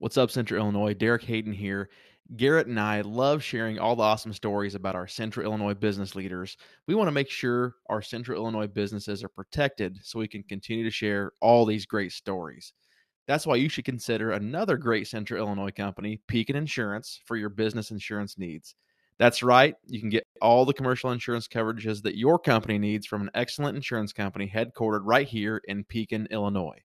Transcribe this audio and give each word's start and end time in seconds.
What's 0.00 0.16
up, 0.16 0.30
Central 0.30 0.60
Illinois? 0.60 0.94
Derek 0.94 1.24
Hayden 1.24 1.52
here. 1.52 1.90
Garrett 2.36 2.68
and 2.68 2.78
I 2.78 3.00
love 3.00 3.42
sharing 3.42 3.80
all 3.80 3.96
the 3.96 4.04
awesome 4.04 4.32
stories 4.32 4.76
about 4.76 4.94
our 4.94 5.08
Central 5.08 5.44
Illinois 5.44 5.74
business 5.74 6.14
leaders. 6.14 6.56
We 6.86 6.94
want 6.94 7.08
to 7.08 7.12
make 7.12 7.28
sure 7.28 7.74
our 7.88 8.00
Central 8.00 8.40
Illinois 8.40 8.68
businesses 8.68 9.24
are 9.24 9.28
protected 9.28 9.98
so 10.04 10.20
we 10.20 10.28
can 10.28 10.44
continue 10.44 10.84
to 10.84 10.90
share 10.92 11.32
all 11.40 11.64
these 11.64 11.84
great 11.84 12.12
stories. 12.12 12.74
That's 13.26 13.44
why 13.44 13.56
you 13.56 13.68
should 13.68 13.86
consider 13.86 14.30
another 14.30 14.76
great 14.76 15.08
Central 15.08 15.44
Illinois 15.44 15.72
company, 15.72 16.20
Pekin 16.28 16.54
Insurance, 16.54 17.20
for 17.26 17.36
your 17.36 17.50
business 17.50 17.90
insurance 17.90 18.38
needs. 18.38 18.76
That's 19.18 19.42
right, 19.42 19.74
you 19.88 19.98
can 19.98 20.10
get 20.10 20.22
all 20.40 20.64
the 20.64 20.72
commercial 20.72 21.10
insurance 21.10 21.48
coverages 21.48 22.02
that 22.02 22.16
your 22.16 22.38
company 22.38 22.78
needs 22.78 23.04
from 23.04 23.22
an 23.22 23.30
excellent 23.34 23.74
insurance 23.74 24.12
company 24.12 24.48
headquartered 24.48 25.02
right 25.02 25.26
here 25.26 25.60
in 25.66 25.82
Pekin, 25.82 26.28
Illinois. 26.30 26.78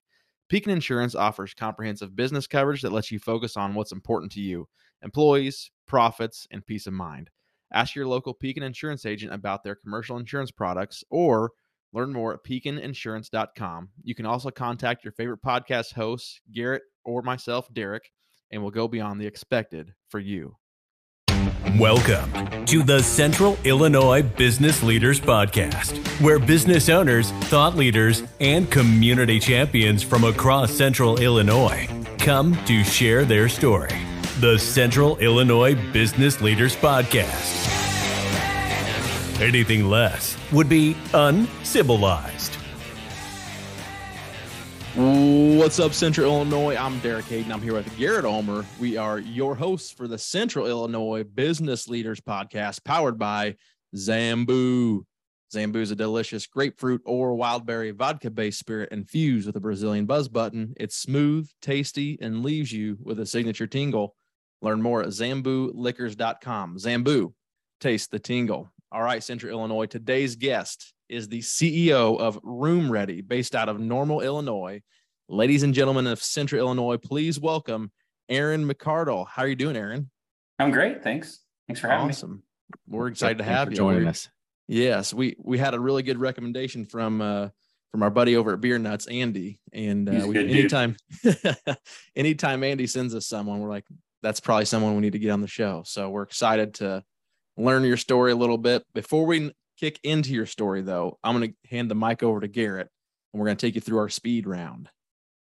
Pekin 0.54 0.70
Insurance 0.70 1.16
offers 1.16 1.52
comprehensive 1.52 2.14
business 2.14 2.46
coverage 2.46 2.82
that 2.82 2.92
lets 2.92 3.10
you 3.10 3.18
focus 3.18 3.56
on 3.56 3.74
what's 3.74 3.90
important 3.90 4.30
to 4.30 4.40
you 4.40 4.68
employees, 5.02 5.72
profits, 5.84 6.46
and 6.52 6.64
peace 6.64 6.86
of 6.86 6.92
mind. 6.92 7.28
Ask 7.72 7.96
your 7.96 8.06
local 8.06 8.32
Pekin 8.32 8.62
Insurance 8.62 9.04
agent 9.04 9.34
about 9.34 9.64
their 9.64 9.74
commercial 9.74 10.16
insurance 10.16 10.52
products 10.52 11.02
or 11.10 11.50
learn 11.92 12.12
more 12.12 12.32
at 12.32 12.44
pekininsurance.com. 12.44 13.88
You 14.04 14.14
can 14.14 14.26
also 14.26 14.52
contact 14.52 15.02
your 15.02 15.10
favorite 15.14 15.42
podcast 15.44 15.92
hosts, 15.94 16.40
Garrett 16.52 16.82
or 17.04 17.22
myself, 17.22 17.66
Derek, 17.74 18.12
and 18.52 18.62
we'll 18.62 18.70
go 18.70 18.86
beyond 18.86 19.20
the 19.20 19.26
expected 19.26 19.92
for 20.06 20.20
you. 20.20 20.54
Welcome 21.72 22.30
to 22.66 22.84
the 22.84 23.02
Central 23.02 23.56
Illinois 23.64 24.22
Business 24.22 24.82
Leaders 24.84 25.18
Podcast, 25.18 25.96
where 26.20 26.38
business 26.38 26.88
owners, 26.88 27.32
thought 27.48 27.74
leaders, 27.74 28.22
and 28.38 28.70
community 28.70 29.40
champions 29.40 30.00
from 30.00 30.22
across 30.22 30.70
Central 30.70 31.20
Illinois 31.20 31.88
come 32.18 32.54
to 32.66 32.84
share 32.84 33.24
their 33.24 33.48
story. 33.48 33.96
The 34.38 34.56
Central 34.58 35.16
Illinois 35.16 35.74
Business 35.90 36.40
Leaders 36.40 36.76
Podcast. 36.76 37.70
Anything 39.40 39.88
less 39.88 40.36
would 40.52 40.68
be 40.68 40.96
uncivilized. 41.12 42.56
What's 45.54 45.78
up, 45.78 45.94
Central 45.94 46.26
Illinois? 46.26 46.74
I'm 46.76 46.98
Derek 46.98 47.26
Hayden. 47.26 47.52
I'm 47.52 47.62
here 47.62 47.74
with 47.74 47.96
Garrett 47.96 48.24
Ulmer. 48.24 48.66
We 48.80 48.96
are 48.96 49.20
your 49.20 49.54
hosts 49.54 49.92
for 49.92 50.08
the 50.08 50.18
Central 50.18 50.66
Illinois 50.66 51.22
Business 51.22 51.86
Leaders 51.88 52.20
Podcast, 52.20 52.84
powered 52.84 53.20
by 53.20 53.54
Zambu. 53.94 55.04
Zambu 55.54 55.76
is 55.76 55.92
a 55.92 55.96
delicious 55.96 56.48
grapefruit 56.48 57.02
or 57.06 57.36
wildberry 57.36 57.94
vodka 57.94 58.30
based 58.30 58.58
spirit 58.58 58.90
infused 58.90 59.46
with 59.46 59.54
a 59.54 59.60
Brazilian 59.60 60.06
buzz 60.06 60.28
button. 60.28 60.74
It's 60.76 60.96
smooth, 60.96 61.48
tasty, 61.62 62.18
and 62.20 62.42
leaves 62.42 62.72
you 62.72 62.98
with 63.00 63.20
a 63.20 63.26
signature 63.26 63.68
tingle. 63.68 64.16
Learn 64.60 64.82
more 64.82 65.02
at 65.02 65.08
zambuliquors.com. 65.08 66.78
Zambu, 66.78 67.32
taste 67.80 68.10
the 68.10 68.18
tingle. 68.18 68.72
All 68.90 69.02
right, 69.02 69.22
Central 69.22 69.52
Illinois. 69.52 69.86
Today's 69.86 70.34
guest 70.34 70.92
is 71.08 71.28
the 71.28 71.40
CEO 71.40 72.18
of 72.18 72.40
Room 72.42 72.90
Ready, 72.90 73.20
based 73.20 73.54
out 73.54 73.68
of 73.68 73.78
Normal, 73.78 74.20
Illinois. 74.20 74.82
Ladies 75.28 75.62
and 75.62 75.72
gentlemen 75.72 76.06
of 76.06 76.22
Central 76.22 76.60
Illinois, 76.60 76.98
please 76.98 77.40
welcome 77.40 77.90
Aaron 78.28 78.68
McCardle. 78.68 79.26
How 79.26 79.42
are 79.42 79.48
you 79.48 79.54
doing, 79.54 79.74
Aaron? 79.74 80.10
I'm 80.58 80.70
great. 80.70 81.02
Thanks. 81.02 81.40
Thanks 81.66 81.80
for 81.80 81.88
having 81.88 82.10
awesome. 82.10 82.30
me. 82.30 82.36
Awesome. 82.36 82.42
We're 82.86 83.08
excited 83.08 83.38
to 83.38 83.44
have 83.44 83.70
you 83.70 83.76
joining 83.76 84.06
us. 84.06 84.28
Yes, 84.68 85.14
we 85.14 85.34
we 85.38 85.56
had 85.56 85.72
a 85.72 85.80
really 85.80 86.02
good 86.02 86.18
recommendation 86.18 86.84
from 86.84 87.22
uh, 87.22 87.48
from 87.90 88.02
our 88.02 88.10
buddy 88.10 88.36
over 88.36 88.52
at 88.52 88.60
Beer 88.60 88.78
Nuts, 88.78 89.06
Andy. 89.06 89.60
And 89.72 90.10
uh, 90.10 90.26
we, 90.26 90.38
anytime 90.38 90.96
anytime 92.16 92.62
Andy 92.62 92.86
sends 92.86 93.14
us 93.14 93.26
someone, 93.26 93.60
we're 93.60 93.70
like, 93.70 93.86
that's 94.22 94.40
probably 94.40 94.66
someone 94.66 94.94
we 94.94 95.00
need 95.00 95.14
to 95.14 95.18
get 95.18 95.30
on 95.30 95.40
the 95.40 95.48
show. 95.48 95.84
So 95.86 96.10
we're 96.10 96.24
excited 96.24 96.74
to 96.74 97.02
learn 97.56 97.84
your 97.84 97.96
story 97.96 98.32
a 98.32 98.36
little 98.36 98.58
bit. 98.58 98.84
Before 98.92 99.24
we 99.24 99.52
kick 99.80 100.00
into 100.02 100.34
your 100.34 100.46
story, 100.46 100.82
though, 100.82 101.18
I'm 101.24 101.34
going 101.34 101.52
to 101.52 101.68
hand 101.70 101.90
the 101.90 101.94
mic 101.94 102.22
over 102.22 102.40
to 102.40 102.48
Garrett, 102.48 102.90
and 103.32 103.40
we're 103.40 103.46
going 103.46 103.56
to 103.56 103.66
take 103.66 103.74
you 103.74 103.80
through 103.80 104.00
our 104.00 104.10
speed 104.10 104.46
round. 104.46 104.90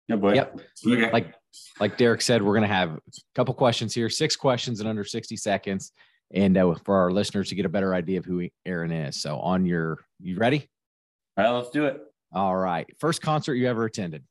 Yeah, 0.08 0.16
boy. 0.16 0.34
Yep. 0.34 0.60
Okay. 0.86 1.12
Like 1.12 1.34
like 1.80 1.96
Derek 1.96 2.22
said, 2.22 2.42
we're 2.42 2.54
going 2.54 2.68
to 2.68 2.74
have 2.74 2.90
a 2.90 3.00
couple 3.34 3.54
questions 3.54 3.94
here, 3.94 4.08
six 4.08 4.36
questions 4.36 4.80
in 4.80 4.86
under 4.86 5.04
60 5.04 5.36
seconds, 5.36 5.92
and 6.32 6.56
uh, 6.56 6.74
for 6.84 6.96
our 6.96 7.10
listeners 7.10 7.48
to 7.50 7.54
get 7.54 7.66
a 7.66 7.68
better 7.68 7.94
idea 7.94 8.18
of 8.18 8.24
who 8.24 8.48
Aaron 8.64 8.90
is. 8.90 9.20
So, 9.20 9.38
on 9.38 9.66
your, 9.66 9.98
you 10.20 10.38
ready? 10.38 10.68
All 11.36 11.44
right, 11.44 11.50
let's 11.50 11.70
do 11.70 11.86
it. 11.86 12.00
All 12.32 12.56
right. 12.56 12.86
First 12.98 13.20
concert 13.20 13.54
you 13.54 13.68
ever 13.68 13.84
attended? 13.84 14.24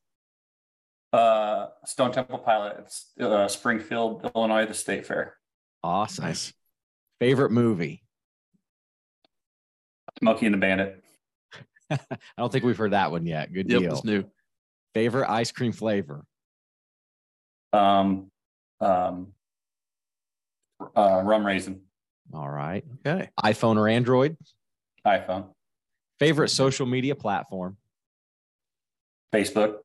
Uh, 1.12 1.66
Stone 1.84 2.12
Temple 2.12 2.38
Pilots, 2.38 3.12
uh, 3.20 3.46
Springfield, 3.46 4.30
Illinois, 4.34 4.66
the 4.66 4.74
State 4.74 5.06
Fair. 5.06 5.36
Awesome. 5.84 6.24
Nice. 6.24 6.52
Favorite 7.20 7.52
movie? 7.52 8.02
Smokey 10.18 10.46
and 10.46 10.54
the 10.54 10.58
Bandit. 10.58 11.04
I 11.90 11.98
don't 12.38 12.50
think 12.50 12.64
we've 12.64 12.76
heard 12.76 12.92
that 12.92 13.10
one 13.10 13.26
yet. 13.26 13.52
Good 13.52 13.70
yep, 13.70 13.80
deal. 13.80 13.92
It's 13.92 14.04
new. 14.04 14.24
Favorite 14.94 15.30
ice 15.30 15.52
cream 15.52 15.72
flavor? 15.72 16.24
Um, 17.72 18.30
um, 18.80 19.28
uh, 20.94 21.22
rum 21.24 21.46
raisin. 21.46 21.82
All 22.34 22.48
right. 22.48 22.84
Okay. 23.06 23.30
iPhone 23.42 23.76
or 23.76 23.88
Android? 23.88 24.36
iPhone. 25.06 25.48
Favorite 26.18 26.48
social 26.48 26.86
media 26.86 27.14
platform? 27.14 27.76
Facebook. 29.34 29.78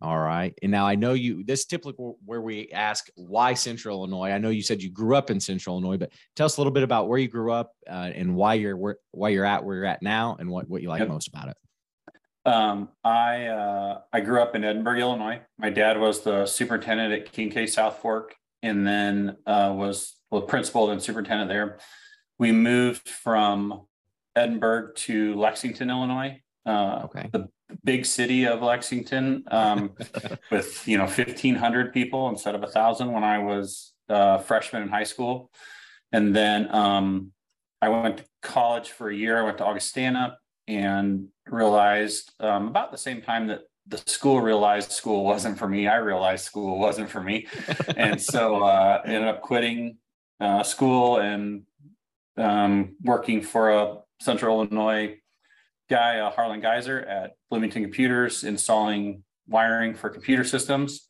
All 0.00 0.18
right. 0.18 0.52
And 0.62 0.72
now 0.72 0.84
I 0.84 0.96
know 0.96 1.12
you, 1.12 1.44
this 1.44 1.60
is 1.60 1.66
typically 1.66 1.94
where 2.24 2.40
we 2.40 2.68
ask 2.72 3.08
why 3.14 3.54
Central 3.54 3.98
Illinois. 3.98 4.30
I 4.30 4.38
know 4.38 4.50
you 4.50 4.62
said 4.62 4.82
you 4.82 4.90
grew 4.90 5.14
up 5.14 5.30
in 5.30 5.38
Central 5.38 5.76
Illinois, 5.76 5.96
but 5.96 6.10
tell 6.34 6.46
us 6.46 6.56
a 6.56 6.60
little 6.60 6.72
bit 6.72 6.82
about 6.82 7.08
where 7.08 7.18
you 7.18 7.28
grew 7.28 7.52
up 7.52 7.72
uh, 7.88 8.10
and 8.14 8.34
why 8.34 8.54
you're 8.54 8.76
where, 8.76 8.96
why 9.12 9.28
you're 9.28 9.44
at 9.44 9.64
where 9.64 9.76
you're 9.76 9.84
at 9.84 10.02
now 10.02 10.36
and 10.40 10.50
what, 10.50 10.68
what 10.68 10.82
you 10.82 10.88
like 10.88 11.00
yep. 11.00 11.08
most 11.08 11.28
about 11.28 11.48
it. 11.48 11.56
Um, 12.44 12.88
I, 13.04 13.46
uh, 13.46 14.00
I 14.12 14.20
grew 14.20 14.42
up 14.42 14.56
in 14.56 14.64
Edinburg, 14.64 14.98
Illinois. 14.98 15.40
My 15.58 15.70
dad 15.70 15.98
was 15.98 16.22
the 16.22 16.46
superintendent 16.46 17.12
at 17.12 17.32
Kincaid 17.32 17.70
South 17.70 17.98
Fork 17.98 18.34
and 18.62 18.86
then 18.86 19.36
uh, 19.46 19.72
was 19.74 20.16
well, 20.30 20.42
principal 20.42 20.90
and 20.90 21.02
superintendent 21.02 21.48
there. 21.48 21.78
We 22.38 22.52
moved 22.52 23.08
from 23.08 23.86
Edinburg 24.34 24.96
to 24.96 25.34
Lexington, 25.34 25.90
Illinois. 25.90 26.40
Uh, 26.64 27.02
okay. 27.04 27.28
The 27.32 27.48
big 27.84 28.06
city 28.06 28.46
of 28.46 28.62
Lexington 28.62 29.44
um, 29.50 29.92
with 30.50 30.86
you 30.86 30.96
know 30.96 31.04
1,500 31.04 31.92
people 31.92 32.28
instead 32.28 32.54
of 32.54 32.62
a 32.62 32.66
thousand 32.66 33.12
when 33.12 33.24
I 33.24 33.38
was 33.38 33.92
a 34.08 34.38
freshman 34.40 34.82
in 34.82 34.88
high 34.88 35.04
school, 35.04 35.50
and 36.12 36.34
then 36.34 36.72
um, 36.74 37.32
I 37.80 37.88
went 37.88 38.18
to 38.18 38.24
college 38.42 38.90
for 38.90 39.10
a 39.10 39.14
year. 39.14 39.38
I 39.38 39.42
went 39.42 39.58
to 39.58 39.64
Augustana 39.64 40.38
and 40.76 41.28
realized 41.46 42.32
um, 42.40 42.68
about 42.68 42.90
the 42.90 42.98
same 42.98 43.22
time 43.22 43.46
that 43.48 43.60
the 43.86 43.98
school 44.06 44.40
realized 44.40 44.92
school 44.92 45.24
wasn't 45.24 45.58
for 45.58 45.68
me. 45.68 45.88
I 45.88 45.96
realized 45.96 46.44
school 46.44 46.78
wasn't 46.78 47.10
for 47.10 47.22
me, 47.22 47.46
and 47.96 48.20
so 48.20 48.62
uh, 48.62 49.02
ended 49.04 49.28
up 49.28 49.42
quitting 49.42 49.96
uh, 50.40 50.62
school 50.62 51.18
and 51.18 51.62
um, 52.36 52.96
working 53.02 53.42
for 53.42 53.70
a 53.70 53.96
Central 54.20 54.62
Illinois 54.62 55.18
guy, 55.90 56.20
uh, 56.20 56.30
Harlan 56.30 56.60
Geyser 56.60 57.00
at 57.00 57.32
Bloomington 57.50 57.82
Computers, 57.82 58.44
installing 58.44 59.24
wiring 59.48 59.94
for 59.94 60.08
computer 60.08 60.44
systems. 60.44 61.06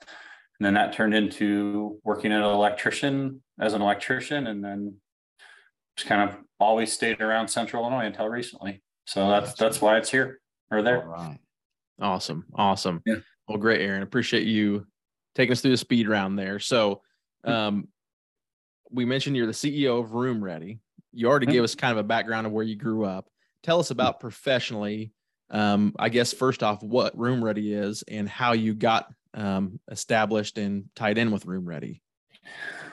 And 0.59 0.67
then 0.67 0.75
that 0.75 0.93
turned 0.93 1.15
into 1.15 2.01
working 2.05 2.33
as 2.33 2.39
an 2.39 2.45
electrician 2.45 3.43
as 3.61 3.75
an 3.75 3.83
electrician, 3.83 4.47
and 4.47 4.65
then 4.65 4.97
just 5.97 6.09
kind 6.09 6.29
of 6.29 6.37
always 6.59 6.93
stayed 6.93 7.21
around 7.21 7.49
Central 7.49 7.83
Illinois 7.83 8.07
until 8.07 8.29
recently. 8.29 8.83
So 9.07 9.29
that's 9.29 9.55
that's 9.55 9.81
why 9.81 9.99
it's 9.99 10.11
here 10.11 10.41
or 10.71 10.83
there. 10.83 11.03
All 11.03 11.13
right. 11.13 11.39
Awesome. 12.01 12.47
Awesome. 12.55 13.03
Yeah. 13.05 13.17
Well, 13.49 13.59
great, 13.59 13.81
Aaron. 13.81 14.03
Appreciate 14.03 14.47
you 14.47 14.87
taking 15.35 15.53
us 15.53 15.61
through 15.61 15.73
the 15.73 15.77
speed 15.77 16.09
round 16.09 16.39
there. 16.39 16.59
So 16.59 17.03
um, 17.45 17.89
we 18.91 19.05
mentioned 19.05 19.37
you're 19.37 19.47
the 19.47 19.53
CEO 19.53 20.01
of 20.01 20.13
Room 20.13 20.43
Ready. 20.43 20.81
You 21.13 21.29
already 21.29 21.47
mm-hmm. 21.47 21.55
gave 21.55 21.65
us 21.65 21.75
kind 21.75 21.93
of 21.93 21.99
a 21.99 22.05
background 22.05 22.47
of 22.47 22.53
where 22.53 22.65
you 22.65 22.77
grew 22.77 23.05
up 23.05 23.29
tell 23.63 23.79
us 23.79 23.91
about 23.91 24.21
professionally 24.21 25.13
um, 25.51 25.95
i 25.99 26.09
guess 26.09 26.33
first 26.33 26.63
off 26.63 26.83
what 26.83 27.17
room 27.19 27.43
ready 27.43 27.73
is 27.73 28.03
and 28.09 28.29
how 28.29 28.53
you 28.53 28.75
got 28.75 29.09
um, 29.35 29.81
established 29.91 30.59
and 30.59 30.85
tied 30.95 31.19
in 31.19 31.31
with 31.31 31.47
room 31.47 31.65
ready 31.65 32.03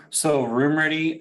so 0.09 0.43
room 0.43 0.77
ready 0.77 1.19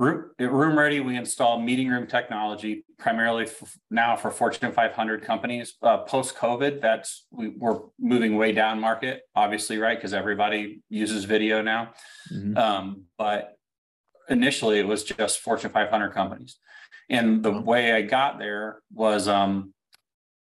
um, 0.00 0.06
room, 0.06 0.30
room 0.38 0.78
ready 0.78 1.00
we 1.00 1.16
install 1.16 1.60
meeting 1.60 1.88
room 1.88 2.06
technology 2.06 2.84
primarily 2.98 3.46
now 3.90 4.16
for 4.16 4.30
fortune 4.30 4.72
500 4.72 5.22
companies 5.22 5.74
uh, 5.82 5.98
post 5.98 6.36
covid 6.36 6.80
that's 6.80 7.26
we, 7.30 7.54
are 7.62 7.82
moving 7.98 8.36
way 8.36 8.52
down 8.52 8.80
market 8.80 9.22
obviously 9.34 9.78
right 9.78 9.98
because 9.98 10.14
everybody 10.14 10.80
uses 10.88 11.24
video 11.24 11.62
now 11.62 11.92
mm-hmm. 12.32 12.56
Um, 12.56 13.04
but 13.18 13.56
initially 14.28 14.78
it 14.78 14.86
was 14.86 15.04
just 15.04 15.40
fortune 15.40 15.70
500 15.70 16.10
companies 16.10 16.58
and 17.10 17.42
the 17.42 17.52
way 17.52 17.92
I 17.92 18.02
got 18.02 18.38
there 18.38 18.80
was 18.92 19.28
um, 19.28 19.74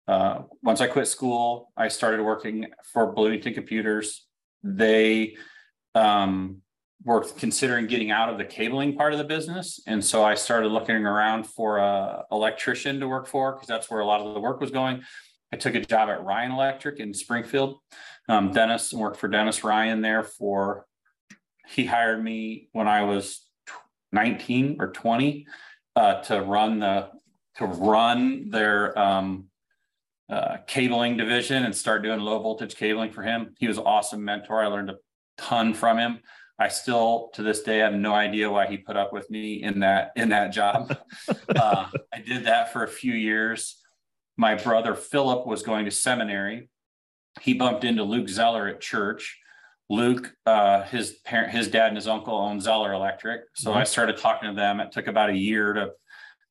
uh, 0.08 0.42
once 0.62 0.80
I 0.80 0.86
quit 0.86 1.08
school, 1.08 1.72
I 1.76 1.88
started 1.88 2.22
working 2.22 2.66
for 2.92 3.12
Bloomington 3.12 3.54
Computers. 3.54 4.26
They 4.62 5.36
um, 5.94 6.62
were 7.04 7.20
considering 7.20 7.86
getting 7.86 8.10
out 8.10 8.28
of 8.28 8.38
the 8.38 8.44
cabling 8.44 8.96
part 8.96 9.12
of 9.12 9.18
the 9.18 9.24
business. 9.24 9.80
And 9.86 10.04
so 10.04 10.24
I 10.24 10.34
started 10.34 10.68
looking 10.68 10.96
around 10.96 11.44
for 11.44 11.78
a 11.78 12.24
electrician 12.32 13.00
to 13.00 13.08
work 13.08 13.26
for 13.26 13.52
because 13.52 13.68
that's 13.68 13.90
where 13.90 14.00
a 14.00 14.06
lot 14.06 14.20
of 14.20 14.34
the 14.34 14.40
work 14.40 14.60
was 14.60 14.70
going. 14.70 15.02
I 15.52 15.56
took 15.56 15.74
a 15.74 15.80
job 15.80 16.08
at 16.08 16.24
Ryan 16.24 16.52
Electric 16.52 16.98
in 16.98 17.14
Springfield. 17.14 17.78
Um, 18.28 18.52
Dennis 18.52 18.92
worked 18.92 19.18
for 19.18 19.28
Dennis 19.28 19.62
Ryan 19.62 20.00
there 20.00 20.24
for, 20.24 20.86
he 21.68 21.84
hired 21.84 22.22
me 22.22 22.68
when 22.72 22.88
I 22.88 23.04
was 23.04 23.46
19 24.12 24.78
or 24.80 24.90
20 24.90 25.46
uh, 25.94 26.22
to 26.22 26.42
run 26.42 26.80
the, 26.80 27.10
to 27.58 27.66
run 27.66 28.50
their 28.50 28.98
um, 28.98 29.46
uh, 30.28 30.58
cabling 30.66 31.16
division 31.16 31.64
and 31.64 31.74
start 31.74 32.02
doing 32.02 32.20
low 32.20 32.38
voltage 32.40 32.76
cabling 32.76 33.12
for 33.12 33.22
him. 33.22 33.54
He 33.58 33.68
was 33.68 33.78
an 33.78 33.84
awesome 33.84 34.24
mentor. 34.24 34.62
I 34.62 34.66
learned 34.66 34.90
a 34.90 34.96
ton 35.38 35.72
from 35.72 35.98
him. 35.98 36.20
I 36.58 36.68
still 36.68 37.30
to 37.34 37.42
this 37.42 37.62
day 37.62 37.78
have 37.78 37.92
no 37.92 38.14
idea 38.14 38.50
why 38.50 38.66
he 38.66 38.78
put 38.78 38.96
up 38.96 39.12
with 39.12 39.30
me 39.30 39.62
in 39.62 39.80
that 39.80 40.12
in 40.16 40.30
that 40.30 40.52
job. 40.52 40.96
uh, 41.54 41.88
I 42.12 42.20
did 42.20 42.46
that 42.46 42.72
for 42.72 42.82
a 42.82 42.88
few 42.88 43.12
years. 43.12 43.82
My 44.36 44.54
brother 44.54 44.94
Philip 44.94 45.46
was 45.46 45.62
going 45.62 45.84
to 45.84 45.90
seminary. 45.90 46.68
He 47.40 47.54
bumped 47.54 47.84
into 47.84 48.02
Luke 48.02 48.28
Zeller 48.28 48.68
at 48.68 48.80
church. 48.80 49.38
Luke, 49.88 50.34
uh, 50.46 50.82
his 50.82 51.12
parent, 51.24 51.52
his 51.52 51.68
dad 51.68 51.88
and 51.88 51.96
his 51.96 52.08
uncle 52.08 52.34
owned 52.34 52.62
Zeller 52.62 52.92
Electric. 52.92 53.42
So 53.54 53.70
mm-hmm. 53.70 53.78
I 53.78 53.84
started 53.84 54.16
talking 54.16 54.48
to 54.48 54.54
them. 54.54 54.80
It 54.80 54.90
took 54.92 55.06
about 55.06 55.30
a 55.30 55.36
year 55.36 55.72
to 55.74 55.90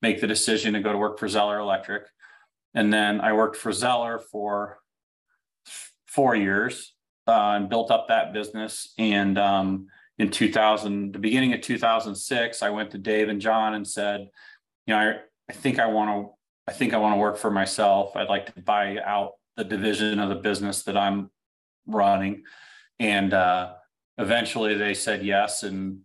make 0.02 0.22
the 0.22 0.28
decision 0.28 0.74
to 0.74 0.80
go 0.80 0.92
to 0.92 0.98
work 0.98 1.20
for 1.20 1.28
Zeller 1.28 1.60
Electric. 1.60 2.04
And 2.74 2.94
then 2.94 3.22
I 3.22 3.34
worked 3.34 3.58
for 3.58 3.72
Zeller 3.72 4.20
for 4.20 4.78
four 6.06 6.36
years 6.36 6.94
uh, 7.28 7.54
and 7.56 7.70
built 7.70 7.92
up 7.92 8.08
that 8.08 8.34
business. 8.34 8.94
And 8.98 9.38
um, 9.38 9.88
in 10.18 10.32
2000, 10.32 11.14
the 11.14 11.20
beginning 11.20 11.54
of 11.54 11.62
2006, 11.62 12.62
I 12.62 12.70
went 12.70 12.92
to 12.92 12.98
Dave 12.98 13.30
and 13.30 13.40
John 13.42 13.74
and 13.74 13.88
said, 13.88 14.30
you 14.86 14.94
know, 14.94 15.00
I, 15.00 15.20
I 15.50 15.54
think 15.54 15.80
I 15.80 15.88
want 15.88 16.10
to, 16.10 16.34
I 16.68 16.74
think 16.74 16.94
I 16.94 16.98
want 16.98 17.16
to 17.16 17.20
work 17.20 17.38
for 17.38 17.52
myself. 17.52 18.16
I'd 18.16 18.30
like 18.30 18.54
to 18.54 18.62
buy 18.62 18.98
out 19.04 19.34
the 19.58 19.64
division 19.64 20.20
of 20.20 20.30
the 20.30 20.36
business 20.36 20.84
that 20.84 20.96
I'm 20.98 21.32
running. 21.86 22.44
And 23.00 23.34
uh, 23.34 23.74
eventually 24.18 24.76
they 24.76 24.94
said 24.94 25.26
yes. 25.26 25.64
And 25.64 26.02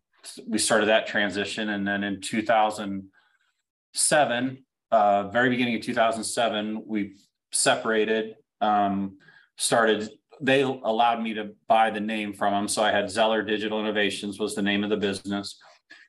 we 0.46 0.58
started 0.58 0.86
that 0.86 1.06
transition. 1.06 1.68
And 1.70 1.86
then 1.86 2.02
in 2.04 2.20
2007, 2.20 4.64
uh, 4.90 5.28
very 5.28 5.50
beginning 5.50 5.76
of 5.76 5.82
2007, 5.82 6.82
we 6.86 7.14
separated, 7.52 8.34
um, 8.60 9.18
started 9.56 10.10
they 10.40 10.62
allowed 10.62 11.22
me 11.22 11.34
to 11.34 11.50
buy 11.69 11.90
the 11.90 12.00
name 12.00 12.32
from 12.32 12.52
them. 12.52 12.69
So 12.69 12.82
I 12.82 12.90
had 12.90 13.10
Zeller 13.10 13.42
Digital 13.42 13.81
Innovations 13.81 14.38
was 14.38 14.54
the 14.54 14.62
name 14.62 14.84
of 14.84 14.90
the 14.90 14.96
business. 14.96 15.58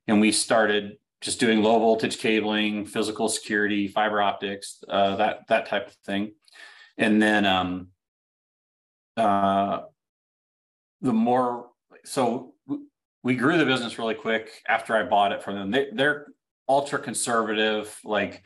And 0.07 0.21
we 0.21 0.31
started 0.31 0.97
just 1.21 1.39
doing 1.39 1.61
low 1.61 1.79
voltage 1.79 2.17
cabling, 2.19 2.85
physical 2.85 3.29
security, 3.29 3.87
fiber 3.87 4.21
optics, 4.21 4.83
uh, 4.89 5.15
that 5.17 5.47
that 5.47 5.67
type 5.67 5.87
of 5.87 5.93
thing. 6.05 6.33
And 6.97 7.21
then 7.21 7.45
um, 7.45 7.87
uh, 9.17 9.81
the 11.01 11.13
more 11.13 11.67
so 12.03 12.53
we 13.23 13.35
grew 13.35 13.57
the 13.57 13.65
business 13.65 13.99
really 13.99 14.15
quick 14.15 14.49
after 14.67 14.95
I 14.95 15.03
bought 15.03 15.31
it 15.31 15.43
from 15.43 15.55
them. 15.55 15.71
They, 15.71 15.89
they're 15.93 16.27
ultra 16.67 16.99
conservative, 16.99 17.99
like 18.03 18.43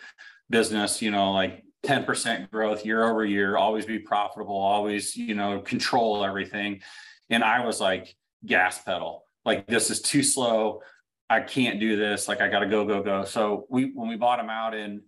business, 0.50 1.02
you 1.02 1.12
know, 1.12 1.32
like 1.32 1.64
10% 1.86 2.52
growth 2.52 2.86
year 2.86 3.04
over 3.04 3.24
year, 3.24 3.58
always 3.58 3.86
be 3.86 4.00
profitable, 4.00 4.58
always, 4.58 5.16
you 5.16 5.36
know, 5.36 5.60
control 5.62 6.24
everything. 6.24 6.82
And 7.30 7.44
I 7.44 7.66
was 7.66 7.80
like, 7.80 8.16
gas 8.46 8.82
pedal, 8.82 9.24
like 9.44 9.68
this 9.68 9.90
is 9.90 10.02
too 10.02 10.24
slow. 10.24 10.82
I 11.30 11.42
can't 11.42 11.80
do 11.80 11.96
this. 11.96 12.28
Like 12.28 12.42
I 12.42 12.50
got 12.50 12.60
to 12.60 12.68
go, 12.68 12.86
go, 12.86 13.02
go. 13.02 13.26
So 13.26 13.66
we, 13.70 13.92
when 13.94 14.08
we 14.08 14.16
bought 14.16 14.40
him 14.40 14.50
out 14.50 14.76
in, 14.76 15.02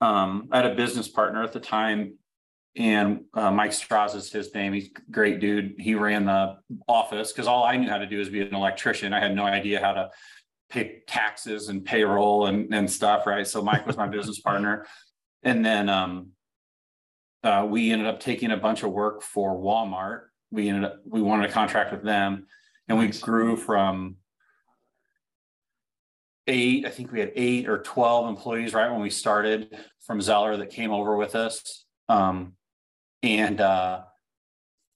um, 0.00 0.48
I 0.50 0.58
had 0.58 0.66
a 0.66 0.74
business 0.74 1.08
partner 1.08 1.42
at 1.42 1.52
the 1.52 1.60
time 1.60 2.18
and 2.76 3.24
uh, 3.34 3.50
Mike 3.50 3.72
Strauss 3.72 4.14
is 4.14 4.32
his 4.32 4.52
name. 4.54 4.72
He's 4.72 4.90
great 5.10 5.40
dude. 5.40 5.76
He 5.78 5.94
ran 5.94 6.24
the 6.24 6.56
office 6.88 7.32
because 7.32 7.46
all 7.46 7.64
I 7.64 7.76
knew 7.76 7.88
how 7.88 7.98
to 7.98 8.06
do 8.06 8.20
is 8.20 8.28
be 8.28 8.40
an 8.40 8.54
electrician. 8.54 9.12
I 9.12 9.20
had 9.20 9.34
no 9.34 9.44
idea 9.44 9.80
how 9.80 9.92
to 9.92 10.10
pay 10.70 11.02
taxes 11.06 11.68
and 11.68 11.84
payroll 11.84 12.46
and, 12.46 12.74
and 12.74 12.90
stuff. 12.90 13.26
Right. 13.26 13.46
So 13.46 13.62
Mike 13.62 13.86
was 13.86 13.96
my 13.96 14.08
business 14.08 14.40
partner. 14.40 14.86
And 15.44 15.64
then 15.64 15.88
um, 15.88 16.30
uh, 17.42 17.66
we 17.68 17.92
ended 17.92 18.08
up 18.08 18.18
taking 18.18 18.50
a 18.50 18.56
bunch 18.56 18.82
of 18.82 18.90
work 18.90 19.22
for 19.22 19.54
Walmart. 19.54 20.22
We 20.50 20.68
ended 20.68 20.84
up 20.84 21.00
we 21.04 21.20
wanted 21.20 21.50
a 21.50 21.52
contract 21.52 21.92
with 21.92 22.02
them, 22.02 22.46
and 22.88 22.98
we 22.98 23.08
grew 23.08 23.56
from 23.56 24.16
eight. 26.46 26.86
I 26.86 26.90
think 26.90 27.12
we 27.12 27.20
had 27.20 27.32
eight 27.36 27.68
or 27.68 27.78
twelve 27.78 28.28
employees 28.28 28.72
right 28.72 28.90
when 28.90 29.02
we 29.02 29.10
started 29.10 29.76
from 30.06 30.20
Zeller 30.20 30.56
that 30.56 30.70
came 30.70 30.92
over 30.92 31.16
with 31.16 31.34
us. 31.34 31.84
Um, 32.08 32.54
and 33.22 33.60
uh, 33.60 34.02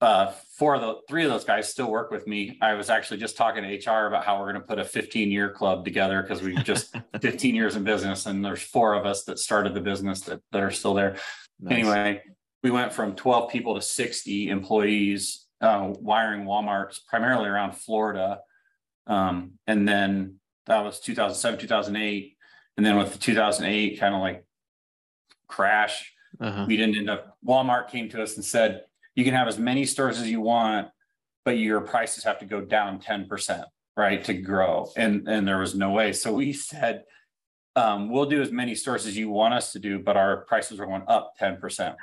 uh, 0.01 0.33
four 0.57 0.77
of 0.77 0.81
the 0.81 0.95
three 1.09 1.25
of 1.25 1.31
those 1.31 1.45
guys 1.45 1.69
still 1.69 1.91
work 1.91 2.11
with 2.11 2.27
me. 2.27 2.57
I 2.63 2.75
was 2.75 2.89
actually 2.89 3.19
just 3.19 3.37
talking 3.37 3.65
to 3.65 3.91
HR 3.91 4.07
about 4.07 4.25
how 4.25 4.39
we're 4.39 4.53
going 4.53 4.63
to 4.63 4.67
put 4.67 4.79
a 4.79 4.85
15 4.85 5.31
year 5.31 5.51
club 5.51 5.85
together 5.85 6.23
because 6.23 6.41
we've 6.41 6.63
just 6.63 6.95
15 7.21 7.55
years 7.55 7.75
in 7.75 7.85
business 7.85 8.27
and 8.27 8.45
there's 8.45 8.63
four 8.63 8.95
of 8.95 9.07
us 9.07 9.25
that 9.25 9.39
started 9.39 9.75
the 9.75 9.81
business 9.81 10.21
that, 10.23 10.41
that 10.53 10.63
are 10.63 10.71
still 10.71 10.95
there. 10.95 11.17
Nice. 11.61 11.73
Anyway, 11.73 12.23
we 12.63 12.71
went 12.71 12.93
from 12.93 13.17
12 13.17 13.51
people 13.51 13.75
to 13.75 13.83
60 13.83 14.51
employees 14.51 15.47
uh, 15.61 15.93
wiring 15.99 16.45
Walmarts 16.45 17.01
primarily 17.07 17.49
around 17.49 17.75
Florida. 17.75 18.41
Um, 19.09 19.55
and 19.67 19.89
then 19.89 20.37
that 20.67 20.85
was 20.85 21.01
2007, 21.01 21.59
2008. 21.59 22.37
And 22.77 22.87
then 22.87 22.97
with 22.97 23.13
the 23.13 23.19
2008 23.19 23.99
kind 23.99 24.15
of 24.15 24.21
like 24.21 24.45
crash, 25.49 26.13
uh-huh. 26.41 26.67
we 26.69 26.77
didn't 26.77 26.97
end 26.97 27.11
up, 27.11 27.37
Walmart 27.45 27.89
came 27.89 28.09
to 28.11 28.23
us 28.23 28.37
and 28.37 28.45
said, 28.45 28.83
you 29.19 29.25
can 29.25 29.35
have 29.35 29.49
as 29.49 29.59
many 29.59 29.85
stores 29.85 30.21
as 30.21 30.31
you 30.31 30.41
want, 30.41 30.87
but 31.45 31.59
your 31.59 31.81
prices 31.81 32.23
have 32.23 32.39
to 32.39 32.45
go 32.45 32.61
down 32.61 33.01
10%, 33.01 33.65
right? 33.97 34.23
To 34.23 34.33
grow. 34.33 34.93
And, 34.97 35.27
and 35.27 35.47
there 35.47 35.59
was 35.59 35.75
no 35.75 35.91
way. 35.91 36.13
So 36.13 36.35
we 36.35 36.53
said, 36.53 37.03
um, 37.75 38.11
we'll 38.11 38.27
do 38.27 38.41
as 38.41 38.53
many 38.53 38.77
stores 38.77 39.07
as 39.09 39.17
you 39.17 39.29
want 39.29 39.55
us 39.55 39.73
to 39.73 39.81
do, 39.81 39.99
but 39.99 40.17
our 40.17 40.43
prices 40.43 40.79
are 40.79 40.87
going 40.87 41.03
up 41.09 41.33
10%. 41.41 41.97